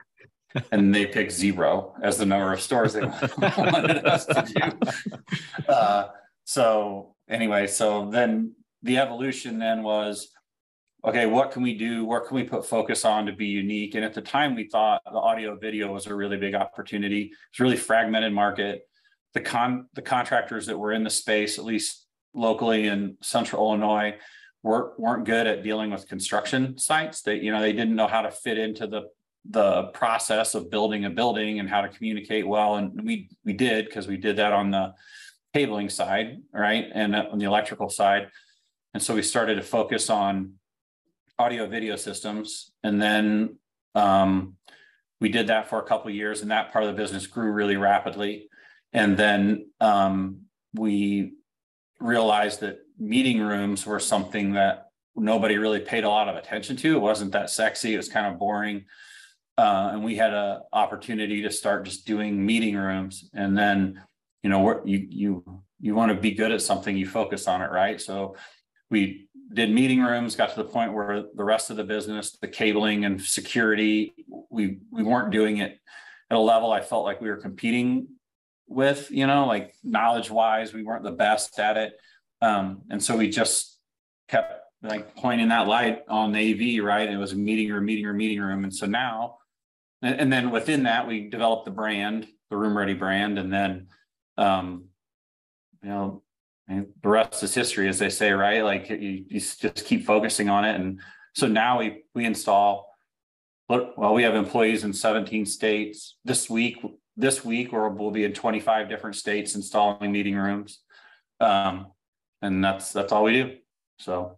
and 0.74 0.94
they 0.94 1.06
picked 1.06 1.32
zero 1.32 1.96
as 2.04 2.18
the 2.18 2.26
number 2.26 2.52
of 2.52 2.60
stores 2.60 2.92
they 2.92 3.06
wanted 3.38 4.06
us 4.06 4.26
to 4.26 4.46
do. 4.54 5.72
Uh, 5.72 6.10
so 6.44 7.16
anyway, 7.30 7.66
so 7.66 8.10
then 8.10 8.52
the 8.84 8.98
evolution 8.98 9.58
then 9.58 9.84
was 9.84 10.35
okay, 11.06 11.26
what 11.26 11.52
can 11.52 11.62
we 11.62 11.78
do? 11.78 12.04
What 12.04 12.26
can 12.28 12.36
we 12.36 12.44
put 12.44 12.66
focus 12.66 13.06
on 13.06 13.26
to 13.28 13.32
be 13.32 13.46
unique? 13.46 13.96
And 13.96 14.04
at 14.04 14.14
the 14.14 14.22
time, 14.22 14.56
we 14.56 14.68
thought 14.68 15.02
the 15.06 15.18
audio 15.18 15.56
video 15.56 15.92
was 15.92 16.08
a 16.08 16.16
really 16.16 16.38
big 16.38 16.56
opportunity. 16.56 17.32
It's 17.50 17.60
really 17.60 17.78
fragmented 17.78 18.34
market. 18.34 18.88
The 19.34 19.42
con 19.42 19.88
the 19.94 20.02
contractors 20.02 20.66
that 20.68 20.78
were 20.78 20.94
in 20.94 21.04
the 21.04 21.10
space, 21.10 21.60
at 21.60 21.66
least 21.66 22.08
locally 22.34 22.88
in 22.88 23.18
Central 23.22 23.68
Illinois, 23.68 24.16
weren't 24.64 25.00
weren't 25.00 25.26
good 25.26 25.46
at 25.46 25.64
dealing 25.64 25.92
with 25.92 26.08
construction 26.08 26.78
sites. 26.78 27.22
They 27.22 27.36
you 27.36 27.52
know 27.52 27.62
they 27.62 27.74
didn't 27.74 27.96
know 27.96 28.08
how 28.08 28.22
to 28.22 28.32
fit 28.32 28.58
into 28.58 28.88
the 28.88 29.04
the 29.48 29.84
process 29.94 30.56
of 30.56 30.72
building 30.72 31.06
a 31.06 31.10
building 31.10 31.60
and 31.60 31.70
how 31.70 31.82
to 31.82 31.90
communicate 31.90 32.48
well. 32.48 32.78
And 32.78 33.04
we 33.04 33.30
we 33.44 33.54
did 33.54 33.86
because 33.86 34.08
we 34.08 34.18
did 34.18 34.38
that 34.38 34.54
on 34.54 34.72
the 34.72 34.94
cabling 35.54 35.90
side, 35.90 36.42
right, 36.52 36.88
and 36.94 37.16
uh, 37.16 37.26
on 37.32 37.38
the 37.38 37.46
electrical 37.46 37.90
side. 37.90 38.30
And 38.94 39.04
so 39.04 39.14
we 39.14 39.22
started 39.22 39.56
to 39.56 39.62
focus 39.62 40.10
on 40.10 40.54
audio 41.38 41.68
video 41.68 41.96
systems. 41.96 42.72
And 42.84 43.02
then 43.02 43.58
um, 43.94 44.56
we 45.20 45.30
did 45.30 45.48
that 45.48 45.70
for 45.70 45.80
a 45.80 45.86
couple 45.86 46.12
years 46.12 46.42
and 46.42 46.52
that 46.52 46.72
part 46.72 46.84
of 46.84 46.92
the 46.92 47.02
business 47.02 47.28
grew 47.28 47.52
really 47.52 47.78
rapidly. 47.78 48.50
And 48.94 49.18
then 49.18 49.70
um, 49.82 50.42
we 50.74 51.34
realized 52.00 52.62
that 52.62 52.80
meeting 52.98 53.42
rooms 53.42 53.86
were 53.86 54.00
something 54.00 54.54
that 54.54 54.88
nobody 55.16 55.58
really 55.58 55.80
paid 55.80 56.04
a 56.04 56.10
lot 56.10 56.30
of 56.30 56.36
attention 56.36 56.76
to. 56.78 56.96
It 56.96 57.00
wasn't 57.00 57.32
that 57.34 57.50
sexy. 57.50 57.94
It 57.94 57.98
was 57.98 58.10
kind 58.10 58.28
of 58.28 58.40
boring. 58.40 58.86
Uh, 59.58 59.90
and 59.94 60.04
we 60.04 60.16
had 60.16 60.34
an 60.34 60.62
opportunity 60.74 61.42
to 61.42 61.52
start 61.52 61.86
just 61.86 62.06
doing 62.06 62.46
meeting 62.46 62.76
rooms. 62.76 63.30
And 63.34 63.58
then, 63.58 64.02
you 64.44 64.50
know, 64.50 64.82
you 64.86 65.08
you 65.10 65.62
you 65.80 65.96
want 65.96 66.12
to 66.12 66.20
be 66.20 66.32
good 66.32 66.52
at 66.52 66.62
something, 66.62 66.98
you 66.98 67.08
focus 67.08 67.48
on 67.48 67.62
it, 67.62 67.72
right? 67.72 68.00
So 68.00 68.36
we 68.90 69.28
did 69.54 69.72
meeting 69.72 70.02
rooms, 70.02 70.36
got 70.36 70.50
to 70.50 70.64
the 70.64 70.70
point 70.70 70.94
where 70.94 71.26
the 71.34 71.44
rest 71.44 71.70
of 71.70 71.78
the 71.78 71.84
business, 71.84 72.38
the 72.42 72.48
cabling 72.48 73.06
and 73.06 73.22
security, 73.22 74.14
we 74.50 74.80
we 74.92 75.04
weren't 75.04 75.32
doing 75.32 75.58
it 75.58 75.80
at 76.30 76.38
a 76.38 76.40
level 76.40 76.72
I 76.72 76.82
felt 76.82 77.06
like 77.06 77.22
we 77.22 77.30
were 77.30 77.38
competing 77.38 78.08
with, 78.68 79.12
you 79.12 79.28
know, 79.28 79.46
like 79.46 79.76
knowledge 79.84 80.32
wise, 80.32 80.74
we 80.74 80.84
weren't 80.84 81.04
the 81.04 81.12
best 81.12 81.60
at 81.60 81.78
it. 81.78 81.94
Um, 82.42 82.82
and 82.90 83.04
so 83.04 83.16
we 83.16 83.30
just 83.30 83.80
kept 84.28 84.62
like 84.82 85.16
pointing 85.16 85.50
that 85.50 85.68
light 85.68 86.02
on 86.08 86.36
AV, 86.36 86.84
right? 86.84 87.10
It 87.10 87.18
was 87.18 87.34
a 87.34 87.38
meeting 87.38 87.72
room, 87.72 87.86
meeting 87.86 88.06
room, 88.06 88.18
meeting 88.18 88.42
room. 88.42 88.64
And 88.64 88.76
so 88.76 88.86
now, 88.86 89.38
and, 90.02 90.20
and 90.20 90.34
then 90.34 90.52
within 90.52 90.84
that, 90.84 91.08
we 91.08 91.30
developed 91.30 91.66
the 91.66 91.72
brand, 91.72 92.28
the 92.50 92.58
Room 92.58 92.78
Ready 92.78 92.94
brand, 92.94 93.40
and 93.40 93.52
then 93.52 93.88
um, 94.38 94.86
you 95.82 95.90
know, 95.90 96.24
and 96.68 96.88
the 97.02 97.10
rest 97.10 97.44
is 97.44 97.54
history, 97.54 97.88
as 97.88 98.00
they 98.00 98.10
say, 98.10 98.32
right? 98.32 98.64
Like 98.64 98.90
you, 98.90 99.26
you 99.28 99.40
just 99.40 99.86
keep 99.86 100.06
focusing 100.06 100.50
on 100.50 100.66
it. 100.66 100.76
And 100.76 101.00
so 101.34 101.48
now 101.48 101.80
we 101.80 102.04
we 102.14 102.26
install. 102.26 102.94
Well, 103.68 104.14
we 104.14 104.22
have 104.22 104.36
employees 104.36 104.84
in 104.84 104.94
17 104.94 105.48
states. 105.48 106.18
This 106.24 106.48
week, 106.52 106.78
this 107.18 107.44
week, 107.44 107.72
we'll, 107.72 107.90
we'll 107.90 108.12
be 108.12 108.24
in 108.24 108.32
25 108.32 108.88
different 108.90 109.16
states 109.16 109.56
installing 109.56 110.12
meeting 110.12 110.36
rooms, 110.36 110.82
um, 111.40 111.88
and 112.44 112.64
that's 112.64 112.92
that's 112.94 113.12
all 113.12 113.24
we 113.24 113.34
do. 113.34 113.56
So, 113.98 114.38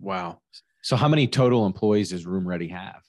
wow. 0.00 0.40
So, 0.82 0.96
how 0.96 1.08
many 1.08 1.26
total 1.26 1.66
employees 1.66 2.10
does 2.10 2.24
Room 2.24 2.48
Ready 2.48 2.68
have? 2.68 3.02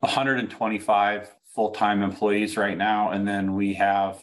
125 0.00 1.34
full 1.54 1.70
time 1.70 2.02
employees 2.02 2.56
right 2.56 2.76
now, 2.76 3.10
and 3.10 3.26
then 3.26 3.54
we 3.54 3.74
have 3.74 4.22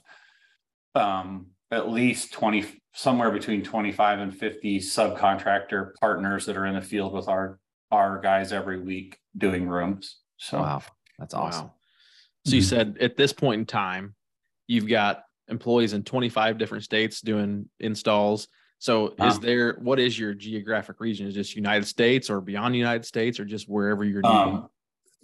um, 0.93 1.48
at 1.72 1.89
least 1.89 2.34
20 2.34 2.65
somewhere 2.97 3.29
between 3.29 3.63
25 3.63 4.19
and 4.19 4.35
50 4.35 4.79
subcontractor 4.79 5.91
partners 6.01 6.47
that 6.47 6.57
are 6.57 6.65
in 6.65 6.73
the 6.73 6.81
field 6.81 7.13
with 7.13 7.27
our 7.27 7.59
our 7.91 8.19
guys 8.19 8.51
every 8.51 8.81
week 8.81 9.19
doing 9.37 9.69
rooms 9.69 10.17
so. 10.37 10.59
Wow 10.59 10.81
that's 11.19 11.33
awesome. 11.33 11.65
Wow. 11.65 11.73
so 12.45 12.55
you 12.55 12.61
mm-hmm. 12.61 12.69
said 12.69 12.97
at 12.99 13.15
this 13.15 13.33
point 13.33 13.59
in 13.59 13.65
time 13.65 14.15
you've 14.67 14.87
got 14.87 15.23
employees 15.47 15.93
in 15.93 16.03
25 16.03 16.57
different 16.57 16.83
states 16.83 17.21
doing 17.21 17.69
installs. 17.79 18.47
So 18.79 19.15
is 19.19 19.35
um, 19.35 19.41
there 19.41 19.73
what 19.79 19.99
is 19.99 20.17
your 20.17 20.33
geographic 20.33 20.99
region? 20.99 21.27
Is 21.27 21.35
this 21.35 21.55
united 21.55 21.85
states 21.85 22.29
or 22.29 22.41
beyond 22.41 22.73
the 22.73 22.79
united 22.79 23.05
states 23.05 23.39
or 23.39 23.45
just 23.45 23.69
wherever 23.69 24.03
you're 24.03 24.23
doing 24.23 24.35
um, 24.35 24.69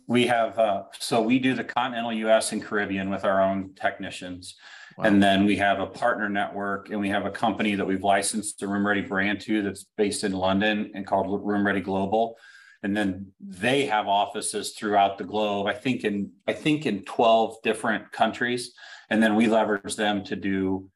we 0.08 0.28
have 0.28 0.60
uh, 0.60 0.84
so 1.00 1.22
we 1.22 1.40
do 1.40 1.54
the 1.56 1.64
continental 1.64 2.12
us 2.12 2.52
and 2.52 2.64
caribbean 2.64 3.10
with 3.10 3.26
our 3.26 3.42
own 3.42 3.74
technicians 3.76 4.56
Wow. 4.98 5.06
And 5.06 5.22
then 5.22 5.46
we 5.46 5.58
have 5.58 5.80
a 5.80 5.88
partner 5.88 6.30
network 6.30 6.90
and 6.90 7.00
we 7.00 7.10
have 7.10 7.26
a 7.26 7.32
company 7.32 7.76
that 7.76 7.86
we've 7.86 8.04
licensed 8.04 8.60
the 8.60 8.68
Room 8.68 8.86
Ready 8.86 9.02
brand 9.02 9.42
to 9.42 9.62
that's 9.62 9.86
based 9.98 10.24
in 10.24 10.34
London 10.34 10.92
and 10.94 11.06
called 11.06 11.44
Room 11.44 11.66
Ready 11.66 11.82
Global. 11.82 12.38
And 12.84 12.96
then 12.96 13.32
they 13.40 13.86
have 13.86 14.08
offices 14.08 14.74
throughout 14.74 15.18
the 15.18 15.24
globe. 15.24 15.68
I 15.68 15.74
think 15.74 16.04
in 16.04 16.32
I 16.48 16.54
think 16.54 16.86
in 16.86 17.04
12 17.06 17.58
different 17.64 18.12
countries. 18.12 18.74
And 19.10 19.24
then 19.24 19.36
we 19.36 19.48
leverage 19.48 19.96
them 19.96 20.24
to 20.26 20.36
do 20.36 20.90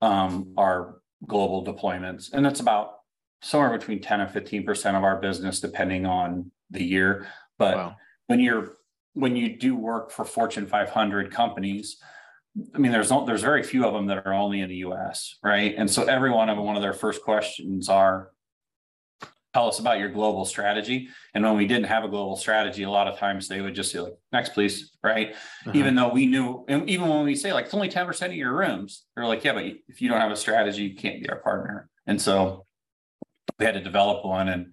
um, 0.00 0.54
our 0.56 1.00
global 1.26 1.64
deployments. 1.64 2.32
And 2.32 2.44
that's 2.44 2.60
about 2.60 2.92
somewhere 3.42 3.76
between 3.76 4.00
10 4.00 4.20
and 4.20 4.30
15% 4.30 4.96
of 4.96 5.04
our 5.04 5.20
business, 5.20 5.60
depending 5.60 6.06
on 6.06 6.50
the 6.70 6.84
year. 6.84 7.26
But 7.58 7.76
wow. 7.76 7.96
when 8.26 8.40
you're 8.40 8.74
when 9.14 9.34
you 9.34 9.56
do 9.56 9.74
work 9.74 10.12
for 10.12 10.24
Fortune 10.24 10.66
500 10.66 11.32
companies, 11.32 11.96
I 12.74 12.78
mean, 12.78 12.92
there's 12.92 13.10
there's 13.26 13.42
very 13.42 13.62
few 13.62 13.86
of 13.86 13.92
them 13.94 14.06
that 14.06 14.26
are 14.26 14.32
only 14.32 14.60
in 14.60 14.68
the 14.68 14.76
U.S. 14.76 15.36
right, 15.42 15.74
and 15.76 15.90
so 15.90 16.04
every 16.04 16.30
one 16.30 16.48
of 16.48 16.56
them, 16.56 16.64
one 16.64 16.76
of 16.76 16.82
their 16.82 16.92
first 16.92 17.22
questions 17.22 17.88
are, 17.88 18.30
"Tell 19.54 19.68
us 19.68 19.78
about 19.78 19.98
your 19.98 20.08
global 20.08 20.44
strategy." 20.44 21.08
And 21.34 21.44
when 21.44 21.56
we 21.56 21.66
didn't 21.66 21.86
have 21.86 22.04
a 22.04 22.08
global 22.08 22.36
strategy, 22.36 22.82
a 22.82 22.90
lot 22.90 23.06
of 23.06 23.18
times 23.18 23.48
they 23.48 23.60
would 23.60 23.74
just 23.74 23.92
say, 23.92 24.00
"Like, 24.00 24.14
next, 24.32 24.54
please," 24.54 24.92
right? 25.02 25.34
Uh-huh. 25.34 25.72
Even 25.74 25.94
though 25.94 26.08
we 26.08 26.26
knew, 26.26 26.64
and 26.68 26.88
even 26.88 27.08
when 27.08 27.24
we 27.24 27.34
say 27.34 27.52
like 27.52 27.66
it's 27.66 27.74
only 27.74 27.88
ten 27.88 28.06
percent 28.06 28.32
of 28.32 28.38
your 28.38 28.56
rooms, 28.56 29.04
they're 29.14 29.26
like, 29.26 29.44
"Yeah, 29.44 29.52
but 29.52 29.64
if 29.88 30.00
you 30.00 30.08
don't 30.08 30.20
have 30.20 30.32
a 30.32 30.36
strategy, 30.36 30.84
you 30.84 30.94
can't 30.94 31.22
be 31.22 31.28
our 31.28 31.40
partner." 31.40 31.88
And 32.06 32.20
so 32.20 32.66
we 33.58 33.66
had 33.66 33.74
to 33.74 33.80
develop 33.80 34.24
one, 34.24 34.48
and 34.48 34.72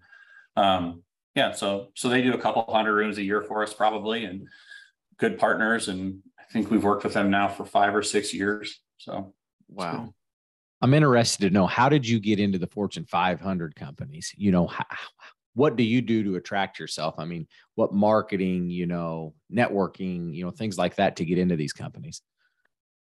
um, 0.56 1.04
yeah, 1.36 1.52
so 1.52 1.92
so 1.96 2.10
they 2.10 2.22
do 2.22 2.34
a 2.34 2.38
couple 2.38 2.66
hundred 2.70 2.96
rooms 2.96 3.18
a 3.18 3.24
year 3.24 3.42
for 3.42 3.64
us 3.64 3.74
probably, 3.74 4.26
and 4.26 4.48
good 5.18 5.38
partners 5.38 5.88
and 5.88 6.22
I 6.48 6.54
think 6.54 6.70
we've 6.70 6.84
worked 6.84 7.04
with 7.04 7.14
them 7.14 7.30
now 7.30 7.48
for 7.48 7.66
five 7.66 7.96
or 7.96 8.04
six 8.04 8.34
years. 8.34 8.80
So 8.98 9.34
wow. 9.70 10.14
I'm 10.82 10.94
interested 10.94 11.48
to 11.48 11.54
know 11.54 11.66
how 11.66 11.90
did 11.90 12.08
you 12.08 12.20
get 12.20 12.40
into 12.40 12.60
the 12.60 12.68
Fortune 12.68 13.06
500 13.06 13.76
companies? 13.76 14.34
You 14.38 14.52
know, 14.52 14.68
how, 14.68 14.86
what 15.56 15.76
do 15.76 15.84
you 15.84 16.02
do 16.02 16.24
to 16.24 16.36
attract 16.36 16.80
yourself? 16.80 17.16
I 17.18 17.26
mean, 17.26 17.48
what 17.76 17.94
marketing, 17.94 18.70
you 18.70 18.86
know, 18.86 19.34
networking, 19.52 20.36
you 20.36 20.46
know, 20.46 20.52
things 20.52 20.78
like 20.78 20.96
that 20.96 21.16
to 21.18 21.26
get 21.26 21.38
into 21.38 21.56
these 21.56 21.74
companies? 21.74 22.22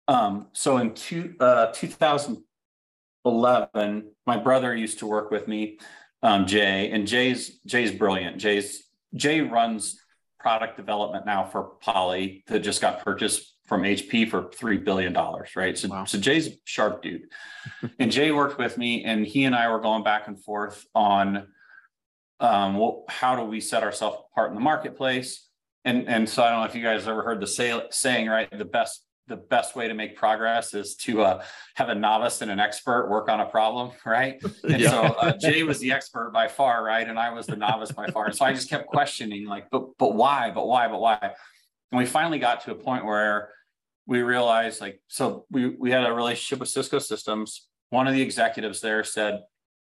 Um, 0.07 0.47
so 0.53 0.77
in 0.77 0.93
two, 0.93 1.35
uh, 1.39 1.71
2011, 1.73 4.11
my 4.25 4.37
brother 4.37 4.75
used 4.75 4.99
to 4.99 5.07
work 5.07 5.31
with 5.31 5.47
me, 5.47 5.79
um, 6.23 6.45
Jay, 6.45 6.91
and 6.91 7.07
Jay's 7.07 7.59
Jay's 7.65 7.91
brilliant. 7.91 8.37
Jay's 8.37 8.83
Jay 9.15 9.41
runs 9.41 9.99
product 10.45 10.77
development 10.77 11.25
now 11.25 11.43
for 11.43 11.71
Poly 11.81 12.43
that 12.45 12.59
just 12.59 12.79
got 12.79 13.03
purchased 13.03 13.55
from 13.65 13.81
HP 13.81 14.29
for 14.29 14.51
three 14.51 14.77
billion 14.77 15.11
dollars, 15.11 15.55
right? 15.55 15.75
So, 15.75 15.87
wow. 15.87 16.05
so 16.05 16.19
Jay's 16.19 16.49
a 16.49 16.51
sharp 16.65 17.01
dude, 17.01 17.23
and 17.99 18.11
Jay 18.11 18.31
worked 18.31 18.59
with 18.59 18.77
me, 18.77 19.03
and 19.03 19.25
he 19.25 19.45
and 19.45 19.55
I 19.55 19.71
were 19.71 19.79
going 19.79 20.03
back 20.03 20.27
and 20.27 20.39
forth 20.39 20.85
on 20.93 21.47
um, 22.39 22.77
well, 22.77 23.05
how 23.09 23.35
do 23.35 23.41
we 23.41 23.59
set 23.59 23.81
ourselves 23.81 24.19
apart 24.31 24.49
in 24.49 24.55
the 24.55 24.61
marketplace? 24.61 25.49
And 25.83 26.07
and 26.07 26.29
so 26.29 26.43
I 26.43 26.51
don't 26.51 26.59
know 26.59 26.65
if 26.65 26.75
you 26.75 26.83
guys 26.83 27.07
ever 27.07 27.23
heard 27.23 27.39
the 27.39 27.47
say, 27.47 27.81
saying, 27.89 28.27
right? 28.27 28.47
The 28.55 28.65
best 28.65 29.03
the 29.27 29.36
best 29.36 29.75
way 29.75 29.88
to 29.88 29.94
make 29.94 30.15
progress 30.15 30.74
is 30.74 30.96
to 30.96 31.24
uh, 31.24 31.44
have 31.75 31.89
a 31.89 31.96
novice 31.96 32.41
and 32.41 32.51
an 32.51 32.60
expert 32.60 33.10
work 33.10 33.27
on 33.27 33.39
a 33.39 33.46
problem, 33.46 33.91
right? 34.05 34.41
And 34.63 34.79
yeah. 34.79 34.89
so 34.89 35.01
uh, 35.01 35.38
Jay 35.38 35.63
was 35.63 35.79
the 35.79 35.91
expert 35.91 36.32
by 36.32 36.48
far, 36.48 36.84
right? 36.84 37.08
And 37.08 37.17
I 37.17 37.32
was 37.34 37.48
the 37.48 37.55
novice 37.55 37.91
by 37.91 38.08
far. 38.08 38.25
And 38.25 38.36
so 38.36 38.46
I 38.46 38.53
just 38.53 38.70
kept 38.70 38.88
questioning, 38.88 39.46
like, 39.46 39.70
but 39.72 39.98
but 39.98 40.15
why? 40.15 40.51
But 40.51 40.67
why? 40.67 40.88
But 40.88 41.00
why? 41.01 41.17
And 41.22 42.00
we 42.00 42.05
finally 42.05 42.39
got 42.39 42.62
to 42.62 42.72
a 42.72 42.75
point 42.75 43.05
where 43.05 43.50
we 44.05 44.22
realized, 44.22 44.82
like, 44.82 45.01
so 45.08 45.46
we 45.50 45.70
we 45.70 45.91
had 45.91 46.05
a 46.05 46.13
relationship 46.13 46.60
with 46.60 46.70
Cisco 46.70 47.00
Systems. 47.00 47.67
One 47.89 48.08
of 48.08 48.13
the 48.13 48.22
executives 48.22 48.82
there 48.82 49.03
said, 49.03 49.41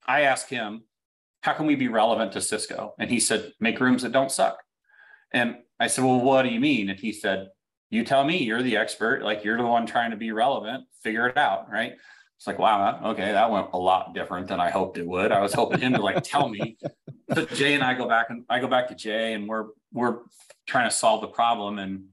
I 0.07 0.21
asked 0.21 0.49
him, 0.49 0.83
how 1.41 1.53
can 1.53 1.65
we 1.65 1.75
be 1.75 1.87
relevant 1.87 2.31
to 2.33 2.41
Cisco? 2.41 2.93
And 2.99 3.09
he 3.09 3.19
said, 3.19 3.51
make 3.59 3.79
rooms 3.79 4.03
that 4.03 4.11
don't 4.11 4.31
suck. 4.31 4.61
And 5.31 5.57
I 5.79 5.87
said, 5.87 6.05
well, 6.05 6.19
what 6.21 6.43
do 6.43 6.49
you 6.49 6.59
mean? 6.59 6.89
And 6.89 6.99
he 6.99 7.11
said, 7.11 7.49
you 7.93 8.03
tell 8.03 8.23
me 8.23 8.43
you're 8.43 8.63
the 8.63 8.77
expert 8.77 9.23
like 9.23 9.43
you're 9.43 9.57
the 9.57 9.65
one 9.65 9.85
trying 9.85 10.11
to 10.11 10.17
be 10.17 10.31
relevant 10.31 10.85
figure 11.01 11.27
it 11.27 11.37
out 11.37 11.69
right? 11.71 11.93
It's 12.37 12.47
like 12.47 12.59
wow 12.59 13.11
okay 13.11 13.31
that 13.31 13.51
went 13.51 13.67
a 13.73 13.77
lot 13.77 14.13
different 14.13 14.47
than 14.47 14.59
i 14.59 14.69
hoped 14.69 14.97
it 14.97 15.07
would. 15.07 15.31
I 15.31 15.41
was 15.41 15.53
hoping 15.53 15.79
him 15.79 15.93
to 15.93 16.01
like 16.01 16.23
tell 16.23 16.49
me. 16.49 16.77
But 17.27 17.49
jay 17.53 17.73
and 17.73 17.83
i 17.83 17.93
go 17.93 18.07
back 18.07 18.27
and 18.29 18.43
i 18.49 18.59
go 18.59 18.67
back 18.67 18.87
to 18.89 18.95
jay 18.95 19.33
and 19.33 19.47
we're 19.47 19.67
we're 19.91 20.19
trying 20.67 20.89
to 20.89 20.95
solve 20.95 21.21
the 21.21 21.27
problem 21.27 21.79
and 21.79 22.05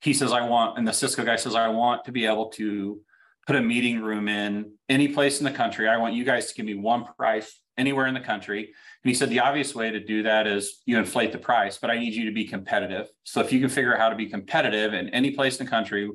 he 0.00 0.12
says 0.12 0.32
i 0.32 0.46
want 0.46 0.78
and 0.78 0.86
the 0.86 0.92
cisco 0.92 1.24
guy 1.24 1.36
says 1.36 1.54
i 1.54 1.68
want 1.68 2.04
to 2.04 2.12
be 2.12 2.26
able 2.26 2.46
to 2.50 3.00
put 3.46 3.56
a 3.56 3.60
meeting 3.60 4.00
room 4.00 4.28
in 4.28 4.72
any 4.88 5.08
place 5.08 5.40
in 5.40 5.44
the 5.44 5.50
country. 5.50 5.88
I 5.88 5.96
want 5.96 6.14
you 6.14 6.24
guys 6.24 6.46
to 6.46 6.54
give 6.54 6.66
me 6.66 6.74
one 6.74 7.04
price 7.16 7.60
anywhere 7.76 8.06
in 8.06 8.14
the 8.14 8.20
country. 8.20 8.72
And 9.04 9.10
he 9.10 9.14
said 9.14 9.30
the 9.30 9.40
obvious 9.40 9.74
way 9.74 9.90
to 9.90 9.98
do 9.98 10.22
that 10.22 10.46
is 10.46 10.82
you 10.86 10.98
inflate 10.98 11.32
the 11.32 11.38
price, 11.38 11.78
but 11.78 11.90
I 11.90 11.98
need 11.98 12.14
you 12.14 12.24
to 12.26 12.32
be 12.32 12.44
competitive. 12.44 13.08
So 13.24 13.40
if 13.40 13.52
you 13.52 13.60
can 13.60 13.68
figure 13.68 13.94
out 13.94 14.00
how 14.00 14.08
to 14.08 14.16
be 14.16 14.26
competitive 14.26 14.94
in 14.94 15.08
any 15.08 15.32
place 15.32 15.58
in 15.58 15.66
the 15.66 15.70
country 15.70 16.10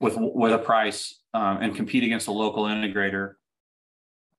with 0.00 0.16
with 0.18 0.52
a 0.52 0.58
price 0.58 1.20
um, 1.34 1.58
and 1.60 1.74
compete 1.74 2.04
against 2.04 2.26
a 2.28 2.32
local 2.32 2.64
integrator, 2.64 3.34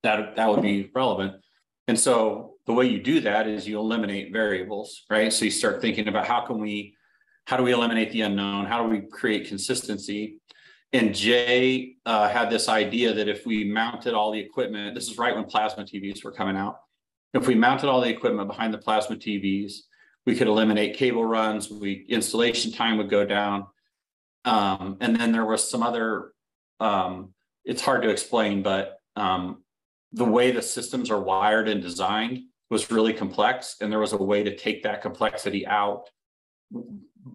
that 0.02 0.36
that 0.36 0.48
would 0.48 0.62
be 0.62 0.90
relevant. 0.94 1.42
And 1.88 1.98
so 1.98 2.54
the 2.66 2.72
way 2.72 2.86
you 2.86 3.02
do 3.02 3.20
that 3.20 3.48
is 3.48 3.66
you 3.66 3.78
eliminate 3.78 4.32
variables, 4.32 5.04
right? 5.08 5.32
So 5.32 5.46
you 5.46 5.50
start 5.50 5.80
thinking 5.80 6.08
about 6.08 6.26
how 6.26 6.42
can 6.42 6.58
we 6.58 6.94
how 7.46 7.56
do 7.56 7.62
we 7.62 7.72
eliminate 7.72 8.12
the 8.12 8.20
unknown? 8.22 8.66
How 8.66 8.82
do 8.82 8.90
we 8.90 9.00
create 9.00 9.48
consistency? 9.48 10.40
and 10.92 11.14
Jay 11.14 11.96
uh, 12.04 12.28
had 12.28 12.50
this 12.50 12.68
idea 12.68 13.14
that 13.14 13.28
if 13.28 13.46
we 13.46 13.64
mounted 13.64 14.14
all 14.14 14.32
the 14.32 14.40
equipment, 14.40 14.94
this 14.94 15.08
is 15.08 15.18
right 15.18 15.34
when 15.34 15.44
plasma 15.44 15.84
TVs 15.84 16.24
were 16.24 16.32
coming 16.32 16.56
out. 16.56 16.80
If 17.32 17.46
we 17.46 17.54
mounted 17.54 17.88
all 17.88 18.00
the 18.00 18.08
equipment 18.08 18.48
behind 18.48 18.74
the 18.74 18.78
plasma 18.78 19.16
TVs, 19.16 19.74
we 20.26 20.34
could 20.34 20.48
eliminate 20.48 20.96
cable 20.96 21.24
runs. 21.24 21.70
We 21.70 22.04
installation 22.08 22.72
time 22.72 22.98
would 22.98 23.10
go 23.10 23.24
down, 23.24 23.66
um, 24.44 24.96
and 25.00 25.14
then 25.16 25.32
there 25.32 25.46
was 25.46 25.68
some 25.68 25.82
other. 25.82 26.32
Um, 26.80 27.34
it's 27.64 27.82
hard 27.82 28.02
to 28.02 28.08
explain, 28.08 28.62
but 28.62 28.98
um, 29.16 29.62
the 30.12 30.24
way 30.24 30.50
the 30.50 30.62
systems 30.62 31.10
are 31.10 31.20
wired 31.20 31.68
and 31.68 31.82
designed 31.82 32.40
was 32.68 32.90
really 32.90 33.12
complex, 33.12 33.76
and 33.80 33.92
there 33.92 33.98
was 33.98 34.12
a 34.12 34.16
way 34.16 34.42
to 34.42 34.56
take 34.56 34.82
that 34.82 35.02
complexity 35.02 35.66
out. 35.66 36.08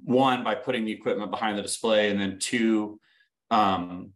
One 0.03 0.43
by 0.43 0.55
putting 0.55 0.85
the 0.85 0.91
equipment 0.91 1.31
behind 1.31 1.57
the 1.57 1.61
display, 1.61 2.09
and 2.09 2.19
then 2.19 2.37
two 2.39 2.99
um, 3.49 4.11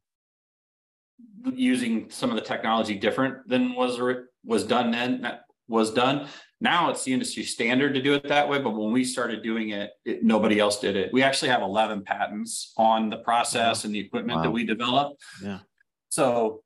using 1.53 2.09
some 2.09 2.29
of 2.29 2.35
the 2.35 2.41
technology 2.41 2.95
different 2.95 3.47
than 3.47 3.75
was 3.75 3.99
was 4.43 4.63
done 4.63 4.91
then 4.91 5.21
that 5.21 5.41
was 5.69 5.91
done 5.91 6.27
now 6.59 6.89
it's 6.89 7.03
the 7.03 7.13
industry 7.13 7.43
standard 7.43 7.93
to 7.93 8.01
do 8.01 8.13
it 8.13 8.27
that 8.27 8.49
way 8.49 8.59
but 8.59 8.71
when 8.71 8.91
we 8.91 9.03
started 9.03 9.41
doing 9.41 9.69
it, 9.69 9.91
it 10.03 10.23
nobody 10.23 10.59
else 10.59 10.79
did 10.79 10.95
it 10.95 11.13
we 11.13 11.23
actually 11.23 11.49
have 11.49 11.61
11 11.61 12.03
patents 12.03 12.73
on 12.77 13.09
the 13.09 13.17
process 13.17 13.83
wow. 13.83 13.87
and 13.87 13.95
the 13.95 13.99
equipment 13.99 14.37
wow. 14.37 14.43
that 14.43 14.51
we 14.51 14.65
developed 14.65 15.23
yeah 15.41 15.59
so 16.09 16.61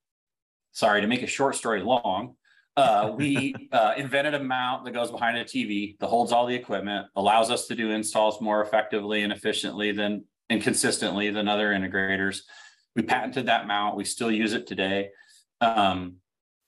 sorry 0.71 1.01
to 1.01 1.07
make 1.07 1.21
a 1.21 1.27
short 1.27 1.55
story 1.55 1.81
long 1.81 2.35
uh, 2.75 3.11
we 3.15 3.53
uh, 3.71 3.93
invented 3.97 4.33
a 4.33 4.43
mount 4.43 4.83
that 4.83 4.91
goes 4.91 5.11
behind 5.11 5.37
a 5.37 5.43
tv 5.43 5.95
that 5.99 6.07
holds 6.07 6.31
all 6.31 6.47
the 6.47 6.55
equipment 6.55 7.05
allows 7.15 7.51
us 7.51 7.67
to 7.67 7.75
do 7.75 7.91
installs 7.91 8.41
more 8.41 8.63
effectively 8.63 9.21
and 9.21 9.31
efficiently 9.31 9.91
than 9.91 10.23
and 10.49 10.61
consistently 10.61 11.29
than 11.29 11.47
other 11.47 11.69
integrators. 11.69 12.41
We 12.95 13.03
patented 13.03 13.47
that 13.47 13.67
mount. 13.67 13.95
We 13.95 14.05
still 14.05 14.31
use 14.31 14.53
it 14.53 14.67
today. 14.67 15.09
Um, 15.61 16.17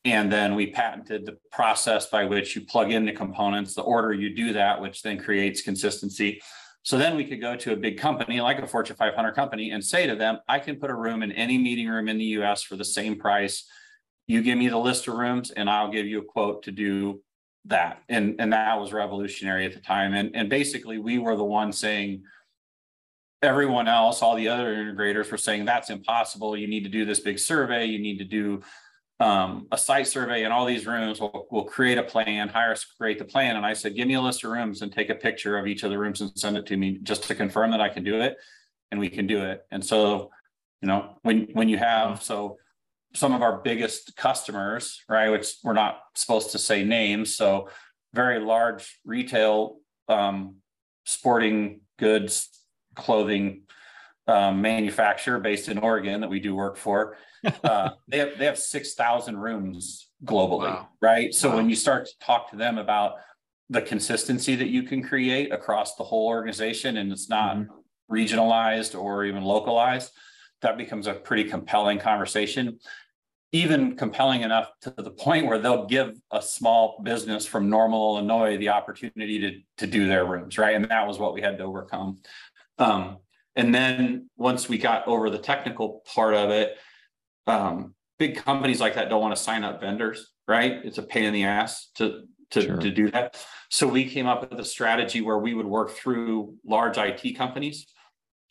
And 0.05 0.31
then 0.31 0.53
we 0.53 0.67
patented 0.67 1.25
the 1.25 1.37
process 1.51 2.05
by 2.05 2.25
which 2.25 2.55
you 2.55 2.61
plug 2.61 2.91
in 2.91 3.05
the 3.05 3.11
components, 3.11 3.73
the 3.73 3.81
order 3.81 4.13
you 4.13 4.35
do 4.35 4.53
that, 4.53 4.79
which 4.79 5.01
then 5.01 5.17
creates 5.17 5.61
consistency. 5.61 6.41
So 6.83 6.99
then 6.99 7.15
we 7.15 7.25
could 7.25 7.41
go 7.41 7.55
to 7.55 7.73
a 7.73 7.75
big 7.75 7.97
company 7.97 8.39
like 8.39 8.59
a 8.59 8.67
Fortune 8.67 8.95
500 8.95 9.31
company 9.33 9.71
and 9.71 9.83
say 9.83 10.05
to 10.05 10.15
them, 10.15 10.37
I 10.47 10.59
can 10.59 10.75
put 10.75 10.91
a 10.91 10.95
room 10.95 11.23
in 11.23 11.31
any 11.31 11.57
meeting 11.57 11.87
room 11.87 12.07
in 12.07 12.19
the 12.19 12.25
US 12.39 12.61
for 12.61 12.75
the 12.75 12.85
same 12.85 13.17
price. 13.17 13.67
You 14.27 14.43
give 14.43 14.59
me 14.59 14.67
the 14.67 14.77
list 14.77 15.07
of 15.07 15.15
rooms 15.15 15.49
and 15.49 15.67
I'll 15.67 15.91
give 15.91 16.05
you 16.05 16.19
a 16.19 16.23
quote 16.23 16.61
to 16.63 16.71
do 16.71 17.23
that. 17.65 18.03
And, 18.07 18.35
and 18.37 18.53
that 18.53 18.79
was 18.79 18.93
revolutionary 18.93 19.65
at 19.65 19.73
the 19.73 19.79
time. 19.79 20.13
And, 20.13 20.35
and 20.35 20.51
basically, 20.51 20.99
we 20.99 21.17
were 21.17 21.35
the 21.35 21.43
one 21.43 21.71
saying, 21.71 22.21
everyone 23.41 23.87
else, 23.87 24.21
all 24.21 24.35
the 24.35 24.47
other 24.47 24.75
integrators 24.75 25.31
were 25.31 25.37
saying 25.37 25.65
that's 25.65 25.89
impossible. 25.89 26.55
You 26.55 26.67
need 26.67 26.83
to 26.83 26.89
do 26.89 27.05
this 27.05 27.19
big 27.19 27.39
survey. 27.39 27.85
You 27.85 27.99
need 27.99 28.19
to 28.19 28.23
do 28.23 28.61
um, 29.19 29.67
a 29.71 29.77
site 29.77 30.07
survey 30.07 30.43
in 30.43 30.51
all 30.51 30.65
these 30.65 30.85
rooms. 30.85 31.19
We'll, 31.19 31.47
we'll 31.49 31.63
create 31.63 31.97
a 31.97 32.03
plan, 32.03 32.49
hire 32.49 32.71
us 32.71 32.83
create 32.83 33.19
the 33.19 33.25
plan. 33.25 33.55
And 33.55 33.65
I 33.65 33.73
said, 33.73 33.95
give 33.95 34.07
me 34.07 34.15
a 34.15 34.21
list 34.21 34.43
of 34.43 34.51
rooms 34.51 34.81
and 34.81 34.91
take 34.91 35.09
a 35.09 35.15
picture 35.15 35.57
of 35.57 35.67
each 35.67 35.83
of 35.83 35.89
the 35.89 35.97
rooms 35.97 36.21
and 36.21 36.31
send 36.37 36.57
it 36.57 36.65
to 36.67 36.77
me 36.77 36.99
just 37.01 37.23
to 37.23 37.35
confirm 37.35 37.71
that 37.71 37.81
I 37.81 37.89
can 37.89 38.03
do 38.03 38.19
it. 38.19 38.37
And 38.91 38.99
we 38.99 39.09
can 39.09 39.27
do 39.27 39.43
it. 39.43 39.65
And 39.71 39.83
so, 39.83 40.31
you 40.81 40.87
know, 40.87 41.17
when 41.23 41.47
when 41.53 41.69
you 41.69 41.77
have 41.77 42.21
so 42.21 42.57
some 43.13 43.33
of 43.33 43.41
our 43.41 43.61
biggest 43.61 44.15
customers, 44.15 45.01
right, 45.07 45.29
which 45.29 45.55
we're 45.63 45.73
not 45.73 45.99
supposed 46.13 46.51
to 46.51 46.59
say 46.59 46.83
names, 46.83 47.35
so 47.35 47.69
very 48.13 48.39
large 48.39 48.99
retail 49.05 49.77
um, 50.07 50.57
sporting 51.05 51.81
goods 51.97 52.49
clothing 52.95 53.63
um, 54.27 54.61
manufacturer 54.61 55.39
based 55.39 55.69
in 55.69 55.77
Oregon 55.77 56.21
that 56.21 56.29
we 56.29 56.39
do 56.39 56.55
work 56.55 56.77
for. 56.77 57.17
Uh, 57.63 57.91
they 58.07 58.19
have 58.19 58.37
they 58.37 58.45
have 58.45 58.57
six 58.57 58.93
thousand 58.93 59.37
rooms 59.37 60.09
globally, 60.23 60.69
wow. 60.69 60.87
right? 61.01 61.33
So 61.33 61.49
wow. 61.49 61.57
when 61.57 61.69
you 61.69 61.75
start 61.75 62.05
to 62.05 62.11
talk 62.19 62.49
to 62.51 62.55
them 62.55 62.77
about 62.77 63.15
the 63.69 63.81
consistency 63.81 64.55
that 64.55 64.69
you 64.69 64.83
can 64.83 65.03
create 65.03 65.51
across 65.51 65.95
the 65.95 66.03
whole 66.03 66.27
organization, 66.27 66.97
and 66.97 67.11
it's 67.11 67.29
not 67.29 67.57
mm-hmm. 67.57 68.13
regionalized 68.13 68.99
or 68.99 69.25
even 69.25 69.43
localized, 69.43 70.11
that 70.61 70.77
becomes 70.77 71.07
a 71.07 71.13
pretty 71.13 71.43
compelling 71.43 71.99
conversation. 71.99 72.79
Even 73.51 73.95
compelling 73.95 74.41
enough 74.41 74.69
to 74.81 74.93
the 74.97 75.11
point 75.25 75.47
where 75.47 75.59
they'll 75.59 75.85
give 75.85 76.19
a 76.31 76.41
small 76.41 77.01
business 77.03 77.45
from 77.45 77.69
Normal, 77.69 78.17
Illinois, 78.17 78.57
the 78.57 78.69
opportunity 78.69 79.39
to 79.39 79.59
to 79.77 79.87
do 79.87 80.07
their 80.07 80.25
rooms, 80.25 80.57
right? 80.57 80.75
And 80.75 80.85
that 80.85 81.07
was 81.07 81.19
what 81.19 81.33
we 81.33 81.41
had 81.41 81.57
to 81.57 81.63
overcome. 81.63 82.19
Um, 82.77 83.17
and 83.55 83.73
then 83.73 84.29
once 84.35 84.67
we 84.67 84.77
got 84.77 85.07
over 85.07 85.29
the 85.29 85.37
technical 85.37 86.03
part 86.13 86.33
of 86.33 86.49
it, 86.49 86.77
um, 87.47 87.93
big 88.17 88.37
companies 88.37 88.79
like 88.79 88.95
that 88.95 89.09
don't 89.09 89.21
want 89.21 89.35
to 89.35 89.41
sign 89.41 89.63
up 89.63 89.81
vendors, 89.81 90.31
right? 90.47 90.79
It's 90.83 90.97
a 90.97 91.03
pain 91.03 91.25
in 91.25 91.33
the 91.33 91.43
ass 91.43 91.89
to 91.95 92.23
to, 92.51 92.61
sure. 92.61 92.77
to 92.77 92.91
do 92.91 93.09
that. 93.11 93.43
So 93.69 93.87
we 93.87 94.07
came 94.07 94.27
up 94.27 94.49
with 94.49 94.59
a 94.59 94.65
strategy 94.65 95.21
where 95.21 95.39
we 95.39 95.53
would 95.53 95.65
work 95.65 95.91
through 95.91 96.55
large 96.63 96.97
IT 96.97 97.35
companies, 97.35 97.87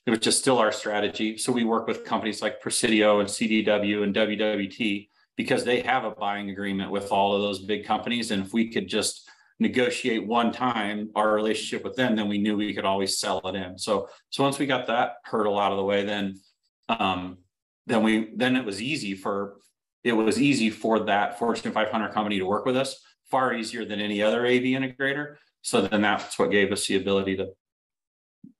which 0.04 0.26
is 0.26 0.36
still 0.36 0.58
our 0.58 0.72
strategy. 0.72 1.38
So 1.38 1.52
we 1.52 1.64
work 1.64 1.86
with 1.86 2.04
companies 2.04 2.42
like 2.42 2.60
Presidio 2.60 3.20
and 3.20 3.28
CDW 3.28 4.02
and 4.02 4.14
WWT 4.14 5.08
because 5.36 5.64
they 5.64 5.80
have 5.80 6.04
a 6.04 6.10
buying 6.10 6.50
agreement 6.50 6.90
with 6.90 7.10
all 7.12 7.34
of 7.34 7.42
those 7.42 7.60
big 7.60 7.84
companies. 7.86 8.30
And 8.30 8.44
if 8.44 8.52
we 8.52 8.70
could 8.70 8.88
just 8.88 9.28
negotiate 9.58 10.26
one 10.26 10.52
time 10.52 11.10
our 11.14 11.32
relationship 11.32 11.84
with 11.84 11.96
them, 11.96 12.16
then 12.16 12.28
we 12.28 12.38
knew 12.38 12.56
we 12.56 12.74
could 12.74 12.84
always 12.84 13.18
sell 13.18 13.40
it 13.44 13.54
in. 13.54 13.78
So 13.78 14.08
so 14.30 14.42
once 14.42 14.58
we 14.58 14.66
got 14.66 14.86
that 14.88 15.16
hurdle 15.24 15.58
out 15.58 15.72
of 15.72 15.78
the 15.78 15.84
way, 15.84 16.04
then 16.04 16.40
um, 16.88 17.38
then 17.86 18.02
we 18.02 18.30
then 18.34 18.56
it 18.56 18.64
was 18.64 18.80
easy 18.80 19.14
for 19.14 19.56
it 20.02 20.12
was 20.12 20.40
easy 20.40 20.70
for 20.70 21.00
that 21.00 21.38
Fortune 21.38 21.72
500 21.72 22.12
company 22.12 22.38
to 22.38 22.44
work 22.44 22.66
with 22.66 22.76
us, 22.76 23.00
far 23.30 23.54
easier 23.54 23.84
than 23.84 24.00
any 24.00 24.22
other 24.22 24.46
AV 24.46 24.62
integrator. 24.62 25.36
So 25.62 25.80
then 25.80 26.02
that's 26.02 26.38
what 26.38 26.50
gave 26.50 26.73
us 26.73 26.86
the 26.86 26.97
ability 26.97 27.36
to 27.36 27.49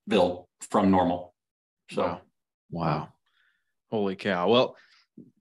build 0.07 0.47
from 0.71 0.89
normal. 0.89 1.35
So 1.91 2.01
wow. 2.01 2.21
wow. 2.71 3.09
Holy 3.91 4.15
cow. 4.15 4.49
Well, 4.49 4.75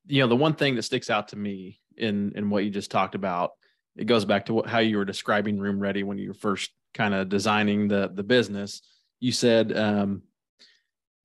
you 0.07 0.21
know, 0.21 0.29
the 0.29 0.37
one 0.37 0.55
thing 0.55 0.75
that 0.75 0.83
sticks 0.83 1.09
out 1.09 1.29
to 1.29 1.37
me 1.37 1.81
in 1.97 2.33
in 2.37 2.51
what 2.51 2.65
you 2.65 2.71
just 2.71 2.91
talked 2.91 3.15
about 3.15 3.53
it 3.97 4.07
goes 4.07 4.25
back 4.25 4.47
to 4.47 4.55
what, 4.55 4.67
how 4.67 4.81
you 4.81 4.97
were 4.97 5.05
describing 5.05 5.59
room 5.59 5.79
ready 5.79 6.03
when 6.03 6.19
you 6.19 6.29
were 6.29 6.35
first 6.35 6.71
kind 6.93 7.15
of 7.15 7.29
designing 7.29 7.89
the 7.89 8.11
the 8.13 8.23
business 8.23 8.83
you 9.21 9.33
said 9.33 9.77
um, 9.77 10.23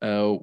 uh, 0.02 0.36